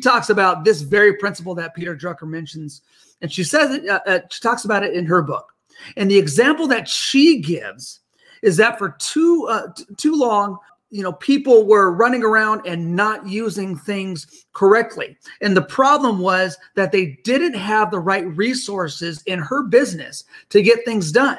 talks 0.00 0.30
about 0.30 0.64
this 0.64 0.82
very 0.82 1.16
principle 1.16 1.54
that 1.56 1.74
Peter 1.74 1.96
Drucker 1.96 2.28
mentions. 2.28 2.82
And 3.20 3.32
she 3.32 3.44
says 3.44 3.72
it, 3.72 3.88
uh, 3.88 4.00
uh, 4.06 4.20
she 4.30 4.40
talks 4.40 4.64
about 4.64 4.84
it 4.84 4.94
in 4.94 5.04
her 5.06 5.20
book. 5.20 5.52
And 5.96 6.10
the 6.10 6.18
example 6.18 6.66
that 6.68 6.88
she 6.88 7.40
gives 7.40 8.00
is 8.42 8.56
that 8.56 8.78
for 8.78 8.96
too 8.98 9.46
uh, 9.50 9.68
too 9.96 10.14
long 10.14 10.58
you 10.90 11.02
know 11.02 11.12
people 11.12 11.66
were 11.66 11.92
running 11.92 12.22
around 12.22 12.66
and 12.66 12.94
not 12.94 13.26
using 13.26 13.76
things 13.76 14.44
correctly. 14.52 15.16
And 15.40 15.56
the 15.56 15.62
problem 15.62 16.18
was 16.18 16.58
that 16.74 16.92
they 16.92 17.18
didn't 17.24 17.54
have 17.54 17.90
the 17.90 18.00
right 18.00 18.26
resources 18.36 19.22
in 19.26 19.38
her 19.38 19.62
business 19.62 20.24
to 20.50 20.62
get 20.62 20.84
things 20.84 21.12
done. 21.12 21.38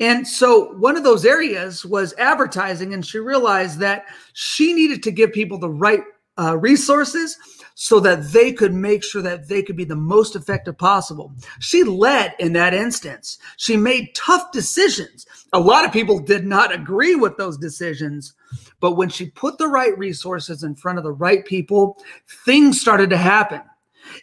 And 0.00 0.26
so 0.26 0.74
one 0.78 0.96
of 0.96 1.02
those 1.02 1.24
areas 1.24 1.84
was 1.84 2.14
advertising 2.18 2.94
and 2.94 3.04
she 3.04 3.18
realized 3.18 3.78
that 3.80 4.04
she 4.32 4.72
needed 4.72 5.02
to 5.04 5.10
give 5.10 5.32
people 5.32 5.58
the 5.58 5.70
right 5.70 6.02
uh, 6.38 6.56
resources 6.56 7.36
so 7.80 8.00
that 8.00 8.32
they 8.32 8.52
could 8.52 8.74
make 8.74 9.04
sure 9.04 9.22
that 9.22 9.46
they 9.46 9.62
could 9.62 9.76
be 9.76 9.84
the 9.84 9.94
most 9.94 10.34
effective 10.34 10.76
possible. 10.76 11.32
She 11.60 11.84
led 11.84 12.34
in 12.40 12.52
that 12.54 12.74
instance. 12.74 13.38
She 13.56 13.76
made 13.76 14.16
tough 14.16 14.50
decisions. 14.50 15.24
A 15.52 15.60
lot 15.60 15.84
of 15.84 15.92
people 15.92 16.18
did 16.18 16.44
not 16.44 16.74
agree 16.74 17.14
with 17.14 17.36
those 17.36 17.56
decisions, 17.56 18.34
but 18.80 18.96
when 18.96 19.08
she 19.08 19.30
put 19.30 19.58
the 19.58 19.68
right 19.68 19.96
resources 19.96 20.64
in 20.64 20.74
front 20.74 20.98
of 20.98 21.04
the 21.04 21.12
right 21.12 21.44
people, 21.44 22.02
things 22.44 22.80
started 22.80 23.10
to 23.10 23.16
happen. 23.16 23.62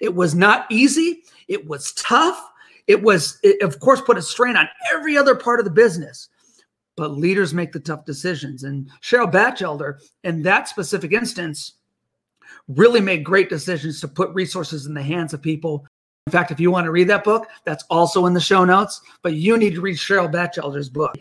It 0.02 0.14
was 0.14 0.36
not 0.36 0.66
easy, 0.70 1.24
it 1.48 1.66
was 1.66 1.94
tough. 1.94 2.52
It 2.88 3.02
was, 3.02 3.40
it 3.42 3.62
of 3.62 3.80
course, 3.80 4.02
put 4.02 4.18
a 4.18 4.22
strain 4.22 4.58
on 4.58 4.68
every 4.94 5.18
other 5.18 5.34
part 5.34 5.60
of 5.60 5.66
the 5.66 5.72
business 5.72 6.28
but 6.98 7.12
leaders 7.12 7.54
make 7.54 7.74
the 7.74 7.80
tough 7.80 8.06
decisions. 8.06 8.64
And 8.64 8.90
Cheryl 9.02 9.30
Bachelder, 9.30 10.00
in 10.24 10.44
that 10.44 10.70
specific 10.70 11.12
instance, 11.12 11.74
really 12.68 13.02
made 13.02 13.24
great 13.24 13.50
decisions 13.50 14.00
to 14.02 14.08
put 14.08 14.34
resources 14.34 14.86
in 14.86 14.94
the 14.94 15.04
hands 15.04 15.34
of 15.34 15.42
people. 15.42 15.86
In 16.28 16.32
fact, 16.32 16.52
if 16.52 16.60
you 16.60 16.72
want 16.72 16.86
to 16.86 16.92
read 16.92 17.08
that 17.10 17.24
book, 17.24 17.48
that's 17.66 17.84
also 17.90 18.26
in 18.26 18.34
the 18.34 18.42
show 18.42 18.66
notes, 18.66 19.02
but 19.22 19.34
you 19.34 19.58
need 19.58 19.76
to 19.76 19.82
read 19.82 19.96
Cheryl 19.96 20.32
Bachelder's 20.32 20.90
book. 20.90 21.16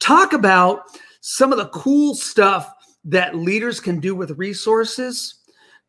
Talk 0.00 0.32
about 0.32 0.84
some 1.20 1.52
of 1.52 1.58
the 1.58 1.68
cool 1.68 2.14
stuff 2.14 2.72
that 3.04 3.34
leaders 3.34 3.80
can 3.80 4.00
do 4.00 4.14
with 4.14 4.38
resources. 4.38 5.34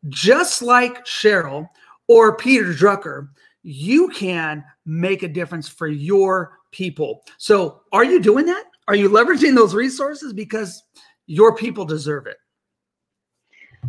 Just 0.08 0.62
like 0.62 1.04
Cheryl 1.04 1.68
or 2.08 2.36
Peter 2.36 2.72
Drucker, 2.72 3.28
you 3.62 4.08
can 4.08 4.64
make 4.86 5.22
a 5.22 5.28
difference 5.28 5.68
for 5.68 5.88
your 5.88 6.58
people. 6.70 7.22
So, 7.38 7.82
are 7.92 8.04
you 8.04 8.20
doing 8.20 8.46
that? 8.46 8.64
Are 8.88 8.96
you 8.96 9.08
leveraging 9.08 9.54
those 9.54 9.74
resources 9.74 10.32
because 10.32 10.82
your 11.26 11.54
people 11.54 11.84
deserve 11.84 12.26
it? 12.26 12.36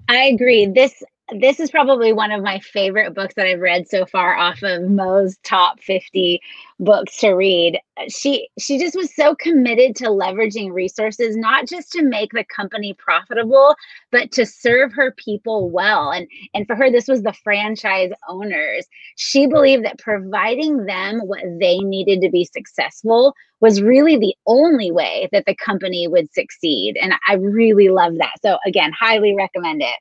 I 0.08 0.26
agree. 0.26 0.68
This 0.68 0.94
this 1.40 1.60
is 1.60 1.72
probably 1.72 2.12
one 2.12 2.32
of 2.32 2.44
my 2.44 2.60
favorite 2.60 3.14
books 3.14 3.36
that 3.36 3.48
I've 3.48 3.62
read 3.62 3.88
so 3.88 4.06
far 4.06 4.36
off 4.36 4.62
of 4.64 4.90
Mo's 4.90 5.38
top 5.44 5.80
50 5.80 6.42
books 6.80 7.18
to 7.18 7.30
read. 7.30 7.80
She 8.10 8.50
she 8.60 8.78
just 8.78 8.96
was 8.96 9.16
so 9.16 9.36
committed 9.36 9.96
to 9.98 10.06
leveraging 10.06 10.74
resources 10.74 11.38
not 11.38 11.68
just 11.68 11.92
to 11.94 12.04
make 12.04 12.32
the 12.34 12.44
company 12.44 12.94
profitable, 12.96 13.76
but 14.12 14.32
to 14.34 14.46
serve 14.46 14.92
her 14.94 15.14
people 15.18 15.70
well. 15.70 16.12
And 16.12 16.28
and 16.54 16.68
for 16.68 16.76
her 16.76 16.92
this 16.92 17.08
was 17.08 17.24
the 17.24 17.36
franchise 17.44 18.12
owners. 18.28 18.86
She 19.16 19.48
believed 19.48 19.86
that 19.86 20.00
providing 20.00 20.86
them 20.86 21.22
what 21.22 21.44
they 21.60 21.78
needed 21.78 22.22
to 22.22 22.30
be 22.30 22.44
successful 22.46 23.34
was 23.62 23.82
really 23.82 24.18
the 24.18 24.36
only 24.48 24.92
way 24.92 25.30
that 25.32 25.46
the 25.46 25.56
company 25.56 26.08
would 26.08 26.34
succeed. 26.34 26.98
And 27.02 27.14
I 27.28 27.36
really 27.36 27.90
love 27.90 28.16
that. 28.18 28.34
So 28.42 28.58
again, 28.66 28.92
highly 29.00 29.36
recommend 29.36 29.82
it. 29.82 29.96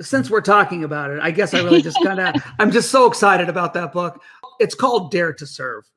Since 0.00 0.30
we're 0.30 0.40
talking 0.40 0.84
about 0.84 1.10
it, 1.10 1.20
I 1.20 1.30
guess 1.30 1.54
I 1.54 1.62
really 1.62 1.82
just 1.82 2.02
kind 2.02 2.20
of, 2.20 2.34
I'm 2.58 2.70
just 2.70 2.90
so 2.90 3.06
excited 3.06 3.48
about 3.48 3.74
that 3.74 3.92
book. 3.92 4.22
It's 4.58 4.74
called 4.74 5.10
Dare 5.10 5.32
to 5.34 5.46
Serve. 5.46 5.88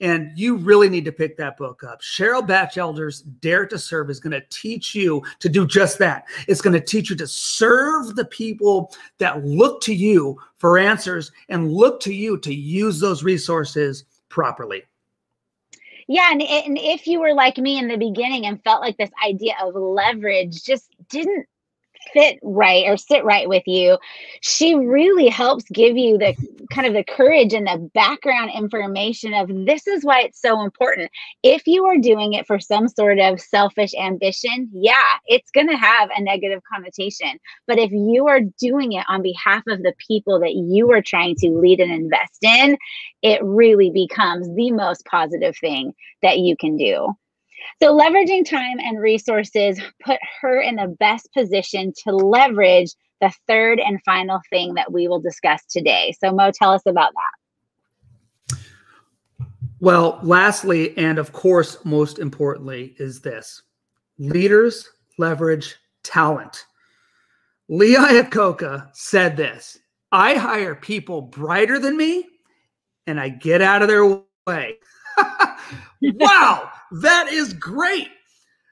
And 0.00 0.30
you 0.36 0.56
really 0.56 0.88
need 0.88 1.04
to 1.06 1.12
pick 1.12 1.36
that 1.38 1.56
book 1.56 1.82
up. 1.82 2.00
Cheryl 2.00 2.46
Bachelder's 2.46 3.22
Dare 3.22 3.66
to 3.66 3.78
Serve 3.78 4.10
is 4.10 4.20
going 4.20 4.32
to 4.32 4.46
teach 4.50 4.94
you 4.94 5.22
to 5.40 5.48
do 5.48 5.66
just 5.66 5.98
that. 5.98 6.26
It's 6.46 6.60
going 6.60 6.74
to 6.74 6.80
teach 6.80 7.10
you 7.10 7.16
to 7.16 7.26
serve 7.26 8.14
the 8.14 8.24
people 8.26 8.94
that 9.18 9.44
look 9.44 9.80
to 9.82 9.94
you 9.94 10.38
for 10.56 10.78
answers 10.78 11.32
and 11.48 11.72
look 11.72 12.00
to 12.00 12.14
you 12.14 12.38
to 12.38 12.54
use 12.54 13.00
those 13.00 13.24
resources 13.24 14.04
properly. 14.28 14.84
Yeah, 16.06 16.30
and, 16.30 16.40
and 16.40 16.78
if 16.78 17.06
you 17.06 17.20
were 17.20 17.34
like 17.34 17.58
me 17.58 17.78
in 17.78 17.88
the 17.88 17.98
beginning 17.98 18.46
and 18.46 18.62
felt 18.62 18.80
like 18.80 18.96
this 18.96 19.10
idea 19.26 19.54
of 19.60 19.74
leverage 19.74 20.64
just 20.64 20.94
didn't 21.10 21.46
fit 22.12 22.38
right 22.42 22.84
or 22.86 22.96
sit 22.96 23.24
right 23.24 23.48
with 23.48 23.62
you 23.66 23.98
she 24.40 24.74
really 24.74 25.28
helps 25.28 25.64
give 25.72 25.96
you 25.96 26.18
the 26.18 26.34
kind 26.72 26.86
of 26.86 26.94
the 26.94 27.04
courage 27.04 27.52
and 27.52 27.66
the 27.66 27.90
background 27.94 28.50
information 28.54 29.34
of 29.34 29.48
this 29.66 29.86
is 29.86 30.04
why 30.04 30.20
it's 30.20 30.40
so 30.40 30.62
important. 30.62 31.10
If 31.42 31.66
you 31.66 31.86
are 31.86 31.98
doing 31.98 32.34
it 32.34 32.46
for 32.46 32.58
some 32.58 32.88
sort 32.88 33.18
of 33.18 33.40
selfish 33.40 33.94
ambition 33.94 34.68
yeah 34.72 35.18
it's 35.26 35.50
going 35.50 35.68
to 35.68 35.76
have 35.76 36.10
a 36.16 36.22
negative 36.22 36.62
connotation. 36.72 37.38
But 37.66 37.78
if 37.78 37.90
you 37.90 38.26
are 38.28 38.40
doing 38.60 38.92
it 38.92 39.04
on 39.08 39.22
behalf 39.22 39.62
of 39.68 39.82
the 39.82 39.94
people 40.06 40.40
that 40.40 40.54
you 40.54 40.90
are 40.92 41.02
trying 41.02 41.36
to 41.36 41.50
lead 41.50 41.80
and 41.80 41.92
invest 41.92 42.42
in 42.42 42.76
it 43.22 43.42
really 43.42 43.90
becomes 43.90 44.48
the 44.54 44.70
most 44.70 45.04
positive 45.06 45.56
thing 45.56 45.92
that 46.22 46.38
you 46.38 46.56
can 46.56 46.76
do 46.76 47.14
so, 47.82 47.96
leveraging 47.96 48.48
time 48.48 48.78
and 48.78 49.00
resources 49.00 49.80
put 50.04 50.18
her 50.40 50.60
in 50.60 50.76
the 50.76 50.96
best 50.98 51.32
position 51.32 51.92
to 52.04 52.14
leverage 52.14 52.92
the 53.20 53.32
third 53.46 53.80
and 53.80 54.00
final 54.04 54.40
thing 54.50 54.74
that 54.74 54.92
we 54.92 55.08
will 55.08 55.20
discuss 55.20 55.64
today. 55.66 56.14
So, 56.20 56.32
Mo, 56.32 56.50
tell 56.52 56.72
us 56.72 56.82
about 56.86 57.12
that. 57.14 58.58
Well, 59.80 60.18
lastly, 60.22 60.96
and 60.98 61.18
of 61.18 61.32
course, 61.32 61.84
most 61.84 62.18
importantly, 62.18 62.96
is 62.98 63.20
this 63.20 63.62
leaders 64.18 64.88
leverage 65.18 65.76
talent. 66.02 66.64
Lee 67.68 67.96
Iacocca 67.96 68.90
said 68.94 69.36
this 69.36 69.78
I 70.10 70.34
hire 70.34 70.74
people 70.74 71.22
brighter 71.22 71.78
than 71.78 71.96
me 71.96 72.26
and 73.06 73.20
I 73.20 73.28
get 73.28 73.62
out 73.62 73.82
of 73.82 73.88
their 73.88 74.04
way. 74.46 74.76
wow. 76.02 76.70
That 76.92 77.28
is 77.30 77.52
great. 77.52 78.08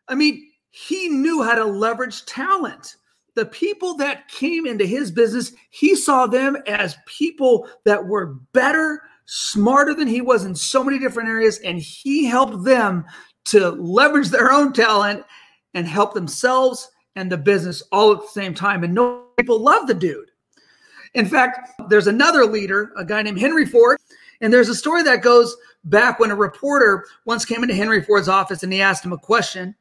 I 0.08 0.14
mean, 0.14 0.50
he 0.70 1.08
knew 1.08 1.42
how 1.42 1.54
to 1.54 1.64
leverage 1.64 2.24
talent. 2.26 2.96
The 3.34 3.46
people 3.46 3.94
that 3.96 4.28
came 4.28 4.66
into 4.66 4.86
his 4.86 5.10
business, 5.10 5.52
he 5.70 5.94
saw 5.94 6.26
them 6.26 6.56
as 6.66 6.96
people 7.06 7.68
that 7.84 8.06
were 8.06 8.38
better, 8.52 9.02
smarter 9.26 9.92
than 9.94 10.08
he 10.08 10.20
was 10.20 10.44
in 10.44 10.54
so 10.54 10.82
many 10.82 10.98
different 10.98 11.28
areas, 11.28 11.58
and 11.58 11.78
he 11.78 12.24
helped 12.24 12.64
them 12.64 13.04
to 13.46 13.70
leverage 13.70 14.28
their 14.28 14.52
own 14.52 14.72
talent 14.72 15.24
and 15.74 15.86
help 15.86 16.14
themselves 16.14 16.90
and 17.16 17.30
the 17.30 17.36
business 17.36 17.82
all 17.92 18.12
at 18.12 18.20
the 18.20 18.28
same 18.28 18.54
time. 18.54 18.84
And 18.84 18.94
no 18.94 19.24
people 19.36 19.58
love 19.58 19.86
the 19.86 19.94
dude. 19.94 20.30
In 21.14 21.26
fact, 21.26 21.70
there's 21.88 22.06
another 22.06 22.44
leader, 22.44 22.92
a 22.96 23.04
guy 23.04 23.22
named 23.22 23.40
Henry 23.40 23.64
Ford, 23.64 23.98
and 24.40 24.52
there's 24.52 24.68
a 24.68 24.74
story 24.74 25.02
that 25.04 25.22
goes 25.22 25.56
back 25.86 26.18
when 26.18 26.30
a 26.30 26.36
reporter 26.36 27.06
once 27.24 27.44
came 27.44 27.62
into 27.62 27.74
Henry 27.74 28.02
Ford's 28.02 28.28
office 28.28 28.62
and 28.62 28.72
he 28.72 28.82
asked 28.82 29.04
him 29.04 29.12
a 29.12 29.18
question. 29.18 29.74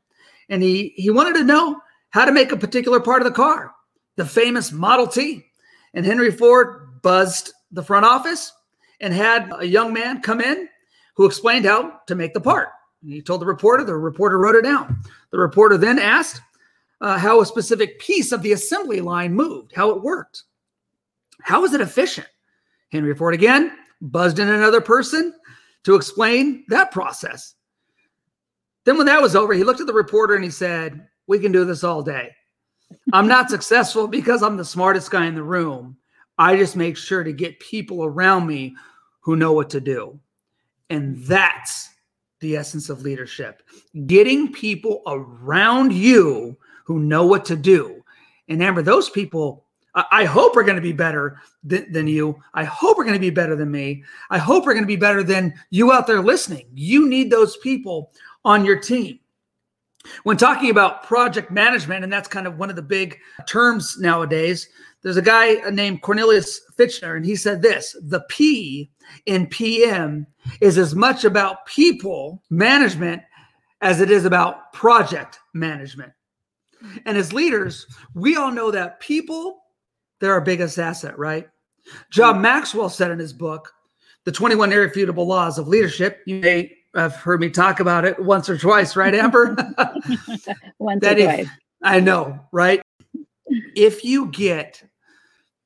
And 0.50 0.64
he, 0.64 0.94
he 0.96 1.10
wanted 1.10 1.34
to 1.36 1.44
know 1.44 1.82
how 2.12 2.26
to 2.26 2.32
make 2.32 2.52
a 2.52 2.58
particular 2.58 3.00
part 3.00 3.22
of 3.22 3.28
the 3.28 3.34
car, 3.34 3.74
the 4.16 4.26
famous 4.26 4.72
Model 4.72 5.08
T. 5.08 5.46
And 5.94 6.06
Henry 6.06 6.32
Ford 6.32 7.02
buzzed 7.02 7.52
the 7.72 7.84
front 7.84 8.06
office 8.06 8.54
and 9.02 9.14
had 9.14 9.52
a 9.58 9.68
young 9.68 9.92
man 9.92 10.22
come 10.22 10.40
in 10.40 10.70
who 11.16 11.26
explained 11.26 11.66
how 11.66 12.00
to 12.08 12.16
make 12.16 12.34
the 12.34 12.42
part. 12.42 12.70
And 13.02 13.12
he 13.12 13.22
told 13.22 13.42
the 13.42 13.46
reporter, 13.46 13.84
the 13.84 13.96
reporter 13.96 14.38
wrote 14.38 14.56
it 14.56 14.64
down. 14.64 15.02
The 15.32 15.40
reporter 15.40 15.78
then 15.78 16.00
asked 16.00 16.42
uh, 17.02 17.18
how 17.18 17.42
a 17.42 17.46
specific 17.46 18.00
piece 18.00 18.32
of 18.32 18.42
the 18.42 18.54
assembly 18.54 19.02
line 19.02 19.34
moved, 19.34 19.74
how 19.76 19.90
it 19.90 20.02
worked. 20.02 20.44
How 21.42 21.62
was 21.62 21.74
it 21.74 21.82
efficient? 21.82 22.28
Henry 22.92 23.16
Ford 23.16 23.34
again 23.34 23.72
buzzed 24.02 24.40
in 24.40 24.48
another 24.48 24.82
person 24.82 25.34
to 25.86 25.96
explain 25.96 26.66
that 26.68 26.92
process. 26.92 27.56
Then, 28.84 28.98
when 28.98 29.08
that 29.08 29.22
was 29.22 29.36
over, 29.36 29.54
he 29.54 29.64
looked 29.64 29.82
at 29.82 29.88
the 29.88 29.94
reporter 29.94 30.36
and 30.36 30.44
he 30.44 30.50
said, 30.50 31.08
We 31.28 31.40
can 31.40 31.52
do 31.52 31.66
this 31.66 31.84
all 31.84 32.04
day. 32.04 32.32
I'm 33.14 33.28
not 33.28 33.50
successful 33.50 34.08
because 34.08 34.44
I'm 34.44 34.58
the 34.58 34.66
smartest 34.66 35.10
guy 35.10 35.26
in 35.26 35.36
the 35.36 35.44
room. 35.44 35.98
I 36.38 36.58
just 36.58 36.76
make 36.76 36.98
sure 36.98 37.24
to 37.24 37.32
get 37.32 37.60
people 37.60 38.04
around 38.04 38.46
me 38.46 38.76
who 39.22 39.36
know 39.36 39.54
what 39.54 39.70
to 39.72 39.80
do. 39.80 40.20
And 40.90 41.24
that's 41.24 41.90
the 42.42 42.58
essence 42.58 42.90
of 42.90 43.02
leadership 43.02 43.64
getting 44.06 44.52
people 44.52 45.02
around 45.08 45.94
you 45.94 46.58
who 46.84 47.00
know 47.00 47.26
what 47.26 47.46
to 47.46 47.56
do. 47.56 48.04
And 48.50 48.62
Amber, 48.62 48.84
those 48.84 49.10
people 49.10 49.65
I 49.96 50.26
hope 50.26 50.56
we're 50.56 50.64
going 50.64 50.76
to 50.76 50.82
be 50.82 50.92
better 50.92 51.40
th- 51.70 51.88
than 51.90 52.08
you. 52.08 52.42
I 52.54 52.66
hope 52.66 52.98
we're 52.98 53.06
going 53.06 53.16
to 53.16 53.20
be 53.20 53.30
better 53.30 53.56
than 53.56 53.72
me. 53.72 54.04
I 54.30 54.38
hope 54.38 54.66
we're 54.66 54.74
going 54.74 54.84
to 54.84 54.88
be 54.88 54.98
better 54.98 55.24
than 55.24 55.54
you 55.70 55.94
out 55.94 56.06
there 56.06 56.22
listening. 56.22 56.68
You 56.74 57.08
need 57.08 57.32
those 57.32 57.56
people 57.58 58.12
on 58.44 58.66
your 58.66 58.78
team. 58.78 59.20
When 60.24 60.38
talking 60.38 60.70
about 60.70 61.04
project 61.04 61.50
management, 61.50 62.04
and 62.04 62.12
that's 62.12 62.28
kind 62.28 62.46
of 62.46 62.58
one 62.58 62.70
of 62.70 62.76
the 62.76 62.82
big 62.82 63.18
terms 63.48 63.98
nowadays, 63.98 64.68
there's 65.02 65.18
a 65.18 65.22
guy 65.22 65.56
named 65.72 66.02
Cornelius 66.02 66.62
Fichtner, 66.78 67.16
and 67.16 67.26
he 67.26 67.36
said 67.36 67.62
this 67.62 67.96
the 68.02 68.22
P 68.30 68.92
in 69.26 69.48
PM 69.48 70.28
is 70.62 70.78
as 70.78 70.94
much 70.94 71.24
about 71.24 71.66
people 71.66 72.44
management 72.50 73.22
as 73.82 74.02
it 74.02 74.12
is 74.12 74.26
about 74.26 74.74
project 74.74 75.40
management. 75.54 76.12
And 77.06 77.18
as 77.18 77.34
leaders, 77.34 77.88
we 78.14 78.36
all 78.36 78.52
know 78.52 78.72
that 78.72 79.00
people 79.00 79.65
they're 80.20 80.34
our 80.34 80.42
biggest 80.42 80.78
asset, 80.78 81.18
right? 81.18 81.48
John 82.10 82.42
Maxwell 82.42 82.90
said 82.90 83.12
in 83.12 83.20
his 83.20 83.34
book, 83.34 83.72
The 84.24 84.32
21 84.32 84.72
Irrefutable 84.72 85.28
Laws 85.28 85.58
of 85.58 85.68
Leadership, 85.68 86.22
you 86.26 86.38
may 86.38 86.72
have 86.96 87.16
heard 87.16 87.42
me 87.42 87.50
talk 87.50 87.80
about 87.80 88.06
it 88.06 88.18
once 88.20 88.50
or 88.50 88.58
twice, 88.58 88.96
right, 88.96 89.14
Amber? 89.14 89.56
once 90.80 91.02
that 91.02 91.18
or 91.18 91.20
if, 91.20 91.36
twice. 91.36 91.48
I 91.84 92.00
know, 92.00 92.40
right? 92.52 92.82
if 93.76 94.04
you 94.04 94.28
get 94.28 94.84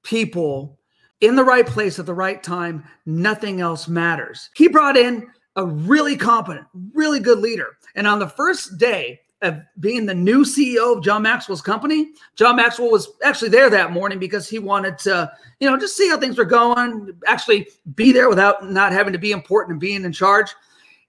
people 0.04 0.80
in 1.22 1.36
the 1.36 1.44
right 1.44 1.66
place 1.66 2.00
at 2.00 2.06
the 2.06 2.14
right 2.14 2.42
time, 2.42 2.84
nothing 3.06 3.62
else 3.62 3.88
matters. 3.88 4.50
He 4.56 4.68
brought 4.68 4.98
in 4.98 5.28
a 5.56 5.66
really 5.66 6.16
competent, 6.16 6.66
really 6.94 7.20
good 7.20 7.40
leader. 7.40 7.78
And 7.96 8.08
on 8.08 8.20
the 8.20 8.30
first 8.30 8.78
day, 8.78 9.20
of 9.42 9.62
being 9.80 10.06
the 10.06 10.14
new 10.14 10.44
CEO 10.44 10.98
of 10.98 11.04
John 11.04 11.22
Maxwell's 11.22 11.62
company. 11.62 12.12
John 12.36 12.58
Maxwell 12.58 12.92
was 12.92 13.10
actually 13.24 13.50
there 13.50 13.70
that 13.70 13.92
morning 13.92 14.20
because 14.20 14.50
he 14.50 14.60
wanted 14.60 14.98
to, 15.00 15.32
you 15.60 15.70
know, 15.70 15.78
just 15.78 15.96
see 15.96 16.10
how 16.10 16.20
things 16.20 16.38
were 16.38 16.46
going, 16.46 17.14
actually 17.26 17.70
be 17.96 18.12
there 18.12 18.30
without 18.30 18.70
not 18.70 18.92
having 18.92 19.14
to 19.14 19.20
be 19.20 19.32
important 19.32 19.74
and 19.74 19.80
being 19.80 20.04
in 20.04 20.12
charge. 20.12 20.54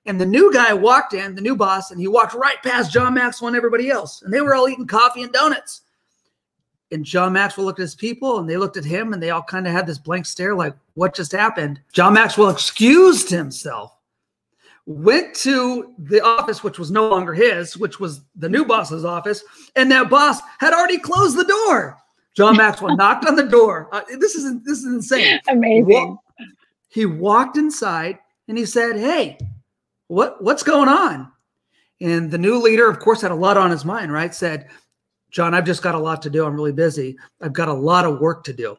And 0.06 0.20
the 0.20 0.26
new 0.26 0.52
guy 0.52 0.72
walked 0.72 1.12
in, 1.12 1.34
the 1.34 1.42
new 1.42 1.56
boss, 1.56 1.90
and 1.90 2.00
he 2.00 2.08
walked 2.08 2.34
right 2.34 2.62
past 2.62 2.92
John 2.92 3.14
Maxwell 3.14 3.48
and 3.48 3.56
everybody 3.56 3.90
else. 3.90 4.22
And 4.22 4.32
they 4.32 4.40
were 4.40 4.54
all 4.54 4.68
eating 4.68 4.86
coffee 4.86 5.22
and 5.22 5.32
donuts. 5.32 5.82
And 6.92 7.04
John 7.04 7.32
Maxwell 7.32 7.66
looked 7.66 7.78
at 7.78 7.82
his 7.82 7.94
people 7.94 8.38
and 8.38 8.48
they 8.48 8.56
looked 8.56 8.76
at 8.76 8.84
him 8.84 9.12
and 9.12 9.22
they 9.22 9.30
all 9.30 9.42
kind 9.42 9.66
of 9.66 9.72
had 9.72 9.86
this 9.86 9.98
blank 9.98 10.26
stare 10.26 10.54
like, 10.54 10.74
what 10.94 11.14
just 11.14 11.32
happened? 11.32 11.80
John 11.92 12.14
Maxwell 12.14 12.50
excused 12.50 13.30
himself 13.30 13.96
went 14.90 15.32
to 15.36 15.94
the 15.98 16.20
office, 16.20 16.64
which 16.64 16.76
was 16.76 16.90
no 16.90 17.08
longer 17.08 17.32
his, 17.32 17.76
which 17.76 18.00
was 18.00 18.22
the 18.34 18.48
new 18.48 18.64
boss's 18.64 19.04
office, 19.04 19.44
and 19.76 19.88
that 19.92 20.10
boss 20.10 20.40
had 20.58 20.72
already 20.72 20.98
closed 20.98 21.38
the 21.38 21.44
door. 21.44 21.96
John 22.36 22.56
Maxwell 22.56 22.96
knocked 22.96 23.24
on 23.24 23.36
the 23.36 23.44
door. 23.44 23.88
Uh, 23.92 24.02
this 24.18 24.34
is 24.34 24.60
this 24.64 24.78
is 24.78 24.86
insane. 24.86 25.40
Amazing. 25.48 25.86
He 25.86 25.94
walked, 25.94 26.24
he 26.88 27.06
walked 27.06 27.56
inside 27.56 28.18
and 28.48 28.58
he 28.58 28.66
said, 28.66 28.96
"Hey, 28.96 29.38
what 30.08 30.42
what's 30.42 30.64
going 30.64 30.88
on?" 30.88 31.30
And 32.00 32.28
the 32.28 32.38
new 32.38 32.60
leader, 32.60 32.88
of 32.88 32.98
course, 32.98 33.20
had 33.20 33.30
a 33.30 33.34
lot 33.34 33.56
on 33.56 33.70
his 33.70 33.84
mind. 33.84 34.12
Right? 34.12 34.34
Said, 34.34 34.70
"John, 35.30 35.54
I've 35.54 35.66
just 35.66 35.84
got 35.84 35.94
a 35.94 35.98
lot 35.98 36.20
to 36.22 36.30
do. 36.30 36.44
I'm 36.44 36.56
really 36.56 36.72
busy. 36.72 37.16
I've 37.40 37.52
got 37.52 37.68
a 37.68 37.72
lot 37.72 38.06
of 38.06 38.18
work 38.18 38.42
to 38.44 38.52
do." 38.52 38.76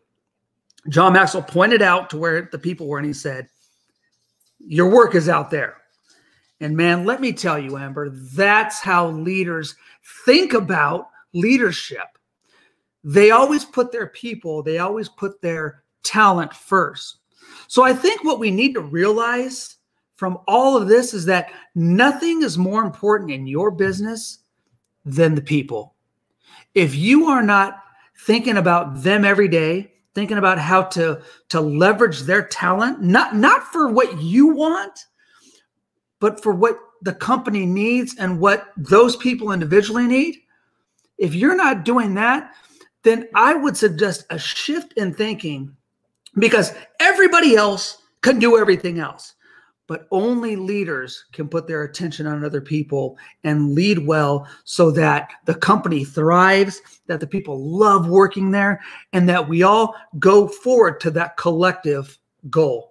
John 0.90 1.14
Maxwell 1.14 1.44
pointed 1.44 1.82
out 1.82 2.10
to 2.10 2.18
where 2.18 2.50
the 2.52 2.60
people 2.60 2.88
were, 2.88 2.98
and 2.98 3.08
he 3.08 3.14
said, 3.14 3.48
"Your 4.60 4.90
work 4.90 5.16
is 5.16 5.30
out 5.30 5.50
there." 5.50 5.78
And 6.62 6.78
man, 6.78 7.06
let 7.06 7.20
me 7.20 7.34
tell 7.34 7.58
you, 7.58 7.78
Amber, 7.78 8.10
that's 8.10 8.80
how 8.80 9.10
leaders 9.10 9.76
think 10.26 10.54
about 10.54 11.10
leadership. 11.34 12.06
They 13.04 13.32
always 13.32 13.66
put 13.66 13.92
their 13.92 14.08
people, 14.08 14.62
they 14.62 14.78
always 14.78 15.10
put 15.10 15.42
their 15.42 15.84
talent 16.04 16.54
first. 16.54 17.18
So 17.68 17.84
I 17.84 17.94
think 17.94 18.24
what 18.24 18.40
we 18.40 18.52
need 18.52 18.74
to 18.76 18.82
realize 18.82 19.78
from 20.16 20.38
all 20.48 20.78
of 20.78 20.88
this 20.88 21.16
is 21.16 21.26
that 21.26 21.52
nothing 21.74 22.44
is 22.44 22.60
more 22.60 22.84
important 22.84 23.32
in 23.32 23.48
your 23.48 23.72
business 23.72 24.40
than 25.04 25.34
the 25.34 25.42
people. 25.42 25.96
If 26.76 26.94
you 26.94 27.26
are 27.26 27.42
not 27.42 27.82
thinking 28.20 28.58
about 28.58 29.02
them 29.02 29.26
every 29.26 29.48
day, 29.48 29.94
thinking 30.14 30.38
about 30.38 30.60
how 30.60 30.84
to 30.84 31.24
to 31.50 31.60
leverage 31.60 32.22
their 32.22 32.44
talent, 32.44 33.02
not 33.02 33.36
not 33.36 33.64
for 33.64 33.88
what 33.88 34.22
you 34.22 34.48
want, 34.48 35.08
but 36.22 36.42
for 36.42 36.54
what 36.54 36.80
the 37.02 37.14
company 37.14 37.66
needs 37.66 38.16
and 38.18 38.40
what 38.40 38.72
those 38.78 39.18
people 39.18 39.52
individually 39.52 40.08
need. 40.08 40.38
If 41.18 41.36
you're 41.36 41.56
not 41.56 41.84
doing 41.84 42.14
that, 42.14 42.54
then 43.04 43.28
I 43.36 43.56
would 43.56 43.76
suggest 43.76 44.26
a 44.30 44.40
shift 44.40 44.94
in 44.94 45.14
thinking 45.14 45.76
because 46.40 46.74
everybody 47.02 47.58
else 47.58 48.04
can 48.22 48.40
do 48.40 48.58
everything 48.58 49.00
else 49.00 49.34
but 49.92 50.08
only 50.12 50.56
leaders 50.56 51.26
can 51.34 51.50
put 51.50 51.68
their 51.68 51.84
attention 51.84 52.26
on 52.26 52.46
other 52.46 52.62
people 52.62 53.18
and 53.44 53.76
lead 53.76 54.00
well 54.00 54.48
so 54.64 54.90
that 54.90 55.32
the 55.44 55.54
company 55.54 56.06
thrives, 56.06 56.82
that 57.08 57.20
the 57.20 57.28
people 57.28 57.70
love 57.70 58.08
working 58.08 58.52
there, 58.52 58.80
and 59.12 59.28
that 59.28 59.50
we 59.50 59.64
all 59.64 59.94
go 60.18 60.48
forward 60.48 61.02
to 61.02 61.12
that 61.12 61.36
collective 61.36 62.18
goal. 62.50 62.91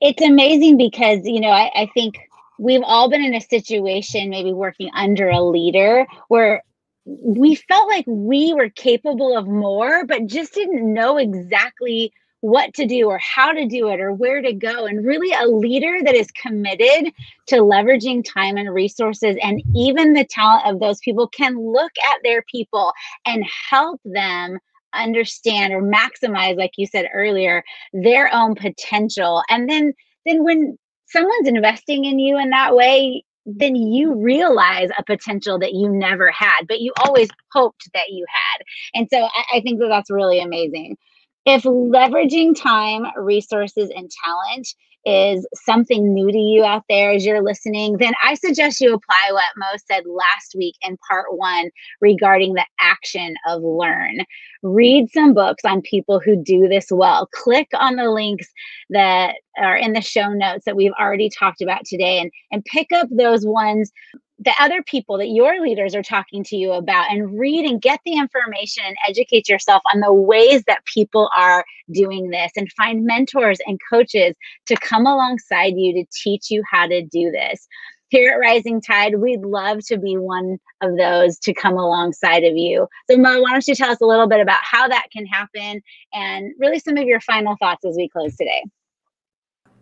It's 0.00 0.22
amazing 0.22 0.76
because, 0.76 1.20
you 1.24 1.40
know, 1.40 1.50
I, 1.50 1.70
I 1.74 1.90
think 1.94 2.18
we've 2.58 2.82
all 2.84 3.08
been 3.08 3.24
in 3.24 3.34
a 3.34 3.40
situation, 3.40 4.30
maybe 4.30 4.52
working 4.52 4.90
under 4.94 5.28
a 5.28 5.42
leader, 5.42 6.06
where 6.28 6.62
we 7.04 7.54
felt 7.54 7.88
like 7.88 8.04
we 8.06 8.52
were 8.52 8.68
capable 8.70 9.36
of 9.36 9.46
more, 9.46 10.04
but 10.04 10.26
just 10.26 10.54
didn't 10.54 10.92
know 10.92 11.16
exactly 11.16 12.12
what 12.40 12.74
to 12.74 12.86
do 12.86 13.08
or 13.08 13.18
how 13.18 13.52
to 13.52 13.66
do 13.66 13.88
it 13.88 14.00
or 14.00 14.12
where 14.12 14.42
to 14.42 14.52
go. 14.52 14.86
And 14.86 15.04
really, 15.04 15.32
a 15.32 15.46
leader 15.46 15.98
that 16.04 16.14
is 16.14 16.30
committed 16.32 17.12
to 17.46 17.56
leveraging 17.56 18.24
time 18.24 18.56
and 18.56 18.72
resources 18.72 19.36
and 19.42 19.62
even 19.74 20.12
the 20.12 20.24
talent 20.24 20.66
of 20.66 20.78
those 20.78 21.00
people 21.00 21.28
can 21.28 21.58
look 21.58 21.92
at 22.12 22.18
their 22.22 22.42
people 22.42 22.92
and 23.24 23.44
help 23.70 24.00
them 24.04 24.58
understand 24.96 25.72
or 25.72 25.82
maximize 25.82 26.56
like 26.56 26.72
you 26.76 26.86
said 26.86 27.06
earlier 27.14 27.62
their 27.92 28.32
own 28.32 28.54
potential. 28.54 29.42
And 29.48 29.68
then 29.68 29.92
then 30.24 30.44
when 30.44 30.76
someone's 31.06 31.48
investing 31.48 32.04
in 32.04 32.18
you 32.18 32.38
in 32.38 32.50
that 32.50 32.74
way 32.74 33.24
then 33.48 33.76
you 33.76 34.12
realize 34.14 34.88
a 34.98 35.04
potential 35.04 35.56
that 35.56 35.72
you 35.72 35.88
never 35.88 36.32
had 36.32 36.66
but 36.66 36.80
you 36.80 36.92
always 37.04 37.28
hoped 37.52 37.88
that 37.94 38.08
you 38.10 38.26
had. 38.28 38.64
And 38.98 39.08
so 39.12 39.22
i, 39.24 39.58
I 39.58 39.60
think 39.60 39.78
that 39.80 39.88
that's 39.88 40.10
really 40.10 40.40
amazing. 40.40 40.96
If 41.44 41.62
leveraging 41.62 42.60
time, 42.60 43.06
resources, 43.16 43.88
and 43.94 44.10
talent 44.24 44.68
is 45.06 45.46
something 45.54 46.12
new 46.12 46.32
to 46.32 46.36
you 46.38 46.64
out 46.64 46.82
there 46.88 47.12
as 47.12 47.24
you're 47.24 47.42
listening, 47.42 47.96
then 47.98 48.12
I 48.24 48.34
suggest 48.34 48.80
you 48.80 48.92
apply 48.92 49.28
what 49.30 49.44
Mo 49.56 49.66
said 49.88 50.02
last 50.04 50.56
week 50.56 50.74
in 50.82 50.98
part 51.08 51.26
one 51.30 51.70
regarding 52.00 52.54
the 52.54 52.66
action 52.80 53.36
of 53.46 53.62
learn. 53.62 54.18
Read 54.64 55.08
some 55.12 55.32
books 55.32 55.64
on 55.64 55.80
people 55.80 56.18
who 56.18 56.36
do 56.36 56.66
this 56.68 56.88
well. 56.90 57.28
Click 57.32 57.68
on 57.74 57.94
the 57.94 58.10
links 58.10 58.48
that 58.90 59.36
are 59.58 59.76
in 59.76 59.92
the 59.92 60.00
show 60.00 60.28
notes 60.28 60.64
that 60.64 60.76
we've 60.76 60.92
already 61.00 61.30
talked 61.30 61.62
about 61.62 61.84
today 61.86 62.18
and, 62.18 62.32
and 62.50 62.64
pick 62.64 62.90
up 62.92 63.08
those 63.10 63.46
ones 63.46 63.92
the 64.38 64.52
other 64.60 64.82
people 64.82 65.16
that 65.18 65.28
your 65.28 65.60
leaders 65.62 65.94
are 65.94 66.02
talking 66.02 66.44
to 66.44 66.56
you 66.56 66.72
about 66.72 67.10
and 67.10 67.38
read 67.38 67.64
and 67.64 67.80
get 67.80 68.00
the 68.04 68.14
information 68.14 68.84
and 68.86 68.96
educate 69.08 69.48
yourself 69.48 69.82
on 69.92 70.00
the 70.00 70.12
ways 70.12 70.62
that 70.66 70.84
people 70.84 71.30
are 71.36 71.64
doing 71.90 72.28
this 72.30 72.52
and 72.56 72.70
find 72.72 73.04
mentors 73.04 73.58
and 73.66 73.80
coaches 73.90 74.34
to 74.66 74.76
come 74.76 75.06
alongside 75.06 75.74
you 75.76 75.94
to 75.94 76.04
teach 76.22 76.50
you 76.50 76.62
how 76.70 76.86
to 76.86 77.02
do 77.02 77.30
this. 77.30 77.66
Here 78.08 78.30
at 78.30 78.36
Rising 78.36 78.80
Tide, 78.80 79.18
we'd 79.18 79.40
love 79.40 79.80
to 79.86 79.98
be 79.98 80.16
one 80.16 80.58
of 80.80 80.96
those 80.96 81.38
to 81.40 81.52
come 81.52 81.74
alongside 81.74 82.44
of 82.44 82.56
you. 82.56 82.86
So, 83.10 83.16
Mo, 83.16 83.40
why 83.40 83.50
don't 83.50 83.66
you 83.66 83.74
tell 83.74 83.90
us 83.90 84.00
a 84.00 84.06
little 84.06 84.28
bit 84.28 84.40
about 84.40 84.60
how 84.62 84.86
that 84.86 85.06
can 85.12 85.26
happen 85.26 85.82
and 86.12 86.52
really 86.58 86.78
some 86.78 86.96
of 86.98 87.04
your 87.04 87.20
final 87.20 87.56
thoughts 87.58 87.84
as 87.84 87.96
we 87.96 88.08
close 88.08 88.36
today? 88.36 88.64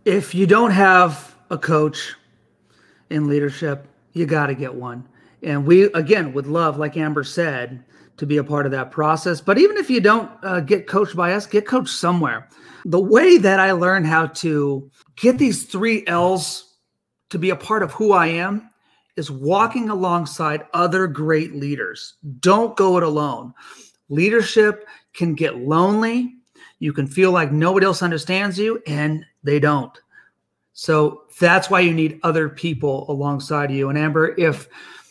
If 0.07 0.35
you 0.35 0.47
don't 0.47 0.71
have 0.71 1.37
a 1.51 1.59
coach 1.59 2.15
in 3.11 3.29
leadership, 3.29 3.87
you 4.15 4.27
got 4.27 4.47
to 4.47 4.55
get 4.55 4.75
one. 4.75 5.07
And 5.43 5.67
we, 5.67 5.85
again, 5.93 6.33
would 6.33 6.47
love, 6.47 6.79
like 6.79 6.97
Amber 6.97 7.25
said, 7.25 7.85
to 8.17 8.27
be 8.27 8.39
a 8.39 8.45
part 8.45 8.65
of 8.65 8.73
that 8.73 8.91
process. 8.91 9.41
But 9.41 9.59
even 9.59 9.77
if 9.77 9.91
you 9.91 10.01
don't 10.01 10.31
uh, 10.43 10.61
get 10.61 10.87
coached 10.87 11.17
by 11.17 11.35
us, 11.35 11.47
get 11.47 11.67
coached 11.67 11.95
somewhere. 11.95 12.49
The 12.87 13.01
way 13.01 13.39
that 13.39 13.61
I 13.61 13.73
learned 13.73 14.07
how 14.07 14.29
to 14.29 14.91
get 15.17 15.37
these 15.37 15.65
three 15.65 16.07
L's 16.07 16.77
to 17.31 17.39
be 17.39 17.51
a 17.51 17.57
part 17.57 17.83
of 17.83 17.93
who 17.93 18.13
I 18.13 18.29
am 18.29 18.71
is 19.17 19.31
walking 19.31 19.91
alongside 19.91 20.67
other 20.73 21.07
great 21.07 21.55
leaders. 21.55 22.15
Don't 22.41 22.77
go 22.77 22.97
it 22.97 23.03
alone. 23.03 23.55
Leadership 24.09 24.87
can 25.13 25.35
get 25.35 25.57
lonely. 25.59 26.35
You 26.79 26.93
can 26.93 27.07
feel 27.07 27.31
like 27.31 27.53
nobody 27.53 27.87
else 27.87 28.03
understands 28.03 28.59
you, 28.59 28.83
and 28.87 29.25
they 29.43 29.59
don't. 29.59 29.97
So 30.75 31.23
that's 31.41 31.71
why 31.71 31.81
you 31.81 31.95
need 31.95 32.21
other 32.25 32.49
people 32.49 33.07
alongside 33.09 33.71
you. 33.71 33.89
And 33.89 33.97
Amber, 33.97 34.35
if 34.39 34.69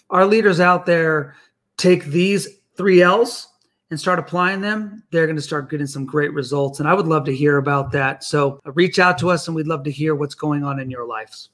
our 0.09 0.25
leaders 0.25 0.59
out 0.59 0.85
there 0.85 1.35
take 1.77 2.05
these 2.05 2.47
three 2.75 3.01
L's 3.01 3.47
and 3.89 3.99
start 3.99 4.19
applying 4.19 4.59
them, 4.59 5.03
they're 5.11 5.25
going 5.25 5.37
to 5.37 5.41
start 5.41 5.69
getting 5.69 5.87
some 5.87 6.05
great 6.05 6.33
results. 6.33 6.79
And 6.79 6.87
I 6.87 6.93
would 6.93 7.07
love 7.07 7.25
to 7.25 7.35
hear 7.35 7.57
about 7.57 7.91
that. 7.93 8.23
So 8.23 8.59
reach 8.65 8.99
out 8.99 9.17
to 9.19 9.29
us 9.29 9.47
and 9.47 9.55
we'd 9.55 9.67
love 9.67 9.83
to 9.85 9.91
hear 9.91 10.15
what's 10.15 10.35
going 10.35 10.63
on 10.63 10.79
in 10.79 10.91
your 10.91 11.07
lives. 11.07 11.49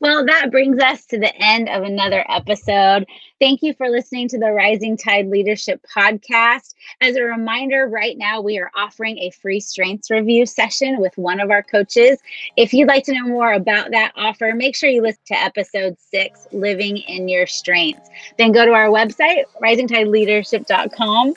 Well, 0.00 0.24
that 0.24 0.50
brings 0.50 0.80
us 0.82 1.04
to 1.06 1.18
the 1.18 1.30
end 1.36 1.68
of 1.68 1.82
another 1.82 2.24
episode. 2.26 3.06
Thank 3.38 3.60
you 3.60 3.74
for 3.74 3.90
listening 3.90 4.28
to 4.28 4.38
the 4.38 4.50
Rising 4.50 4.96
Tide 4.96 5.26
Leadership 5.26 5.84
Podcast. 5.94 6.74
As 7.02 7.16
a 7.16 7.22
reminder, 7.22 7.86
right 7.86 8.16
now 8.16 8.40
we 8.40 8.58
are 8.58 8.70
offering 8.74 9.18
a 9.18 9.30
free 9.30 9.60
strengths 9.60 10.10
review 10.10 10.46
session 10.46 11.00
with 11.00 11.16
one 11.18 11.38
of 11.38 11.50
our 11.50 11.62
coaches. 11.62 12.18
If 12.56 12.72
you'd 12.72 12.88
like 12.88 13.04
to 13.04 13.12
know 13.12 13.28
more 13.28 13.52
about 13.52 13.90
that 13.90 14.12
offer, 14.16 14.54
make 14.54 14.74
sure 14.74 14.88
you 14.88 15.02
listen 15.02 15.20
to 15.26 15.38
episode 15.38 15.98
six, 16.00 16.46
Living 16.50 16.96
in 16.96 17.28
Your 17.28 17.46
Strengths. 17.46 18.08
Then 18.38 18.52
go 18.52 18.64
to 18.64 18.72
our 18.72 18.88
website, 18.88 19.44
risingtideleadership.com 19.62 21.34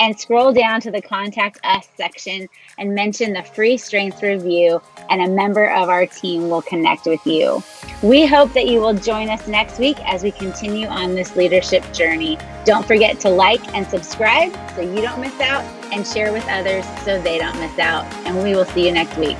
and 0.00 0.18
scroll 0.18 0.52
down 0.52 0.80
to 0.80 0.90
the 0.90 1.00
Contact 1.00 1.60
Us 1.62 1.86
section 1.96 2.48
and 2.78 2.94
mention 2.94 3.32
the 3.32 3.42
free 3.42 3.76
strengths 3.76 4.22
review, 4.22 4.80
and 5.10 5.22
a 5.22 5.28
member 5.28 5.70
of 5.70 5.88
our 5.88 6.06
team 6.06 6.48
will 6.48 6.62
connect 6.62 7.06
with 7.06 7.24
you. 7.26 7.62
We 8.02 8.26
hope 8.26 8.52
that 8.54 8.66
you 8.66 8.80
will 8.80 8.94
join 8.94 9.28
us 9.28 9.46
next 9.46 9.78
week 9.78 9.98
as 10.00 10.22
we 10.22 10.30
continue 10.30 10.86
on 10.86 11.14
this 11.14 11.36
leadership 11.36 11.84
journey. 11.92 12.38
Don't 12.64 12.86
forget 12.86 13.20
to 13.20 13.28
like 13.28 13.62
and 13.74 13.86
subscribe 13.86 14.52
so 14.74 14.80
you 14.80 15.02
don't 15.02 15.20
miss 15.20 15.38
out, 15.40 15.62
and 15.92 16.06
share 16.06 16.32
with 16.32 16.46
others 16.48 16.84
so 17.04 17.20
they 17.20 17.36
don't 17.36 17.58
miss 17.58 17.78
out. 17.78 18.04
And 18.24 18.42
we 18.42 18.54
will 18.54 18.64
see 18.64 18.86
you 18.86 18.92
next 18.92 19.16
week. 19.18 19.36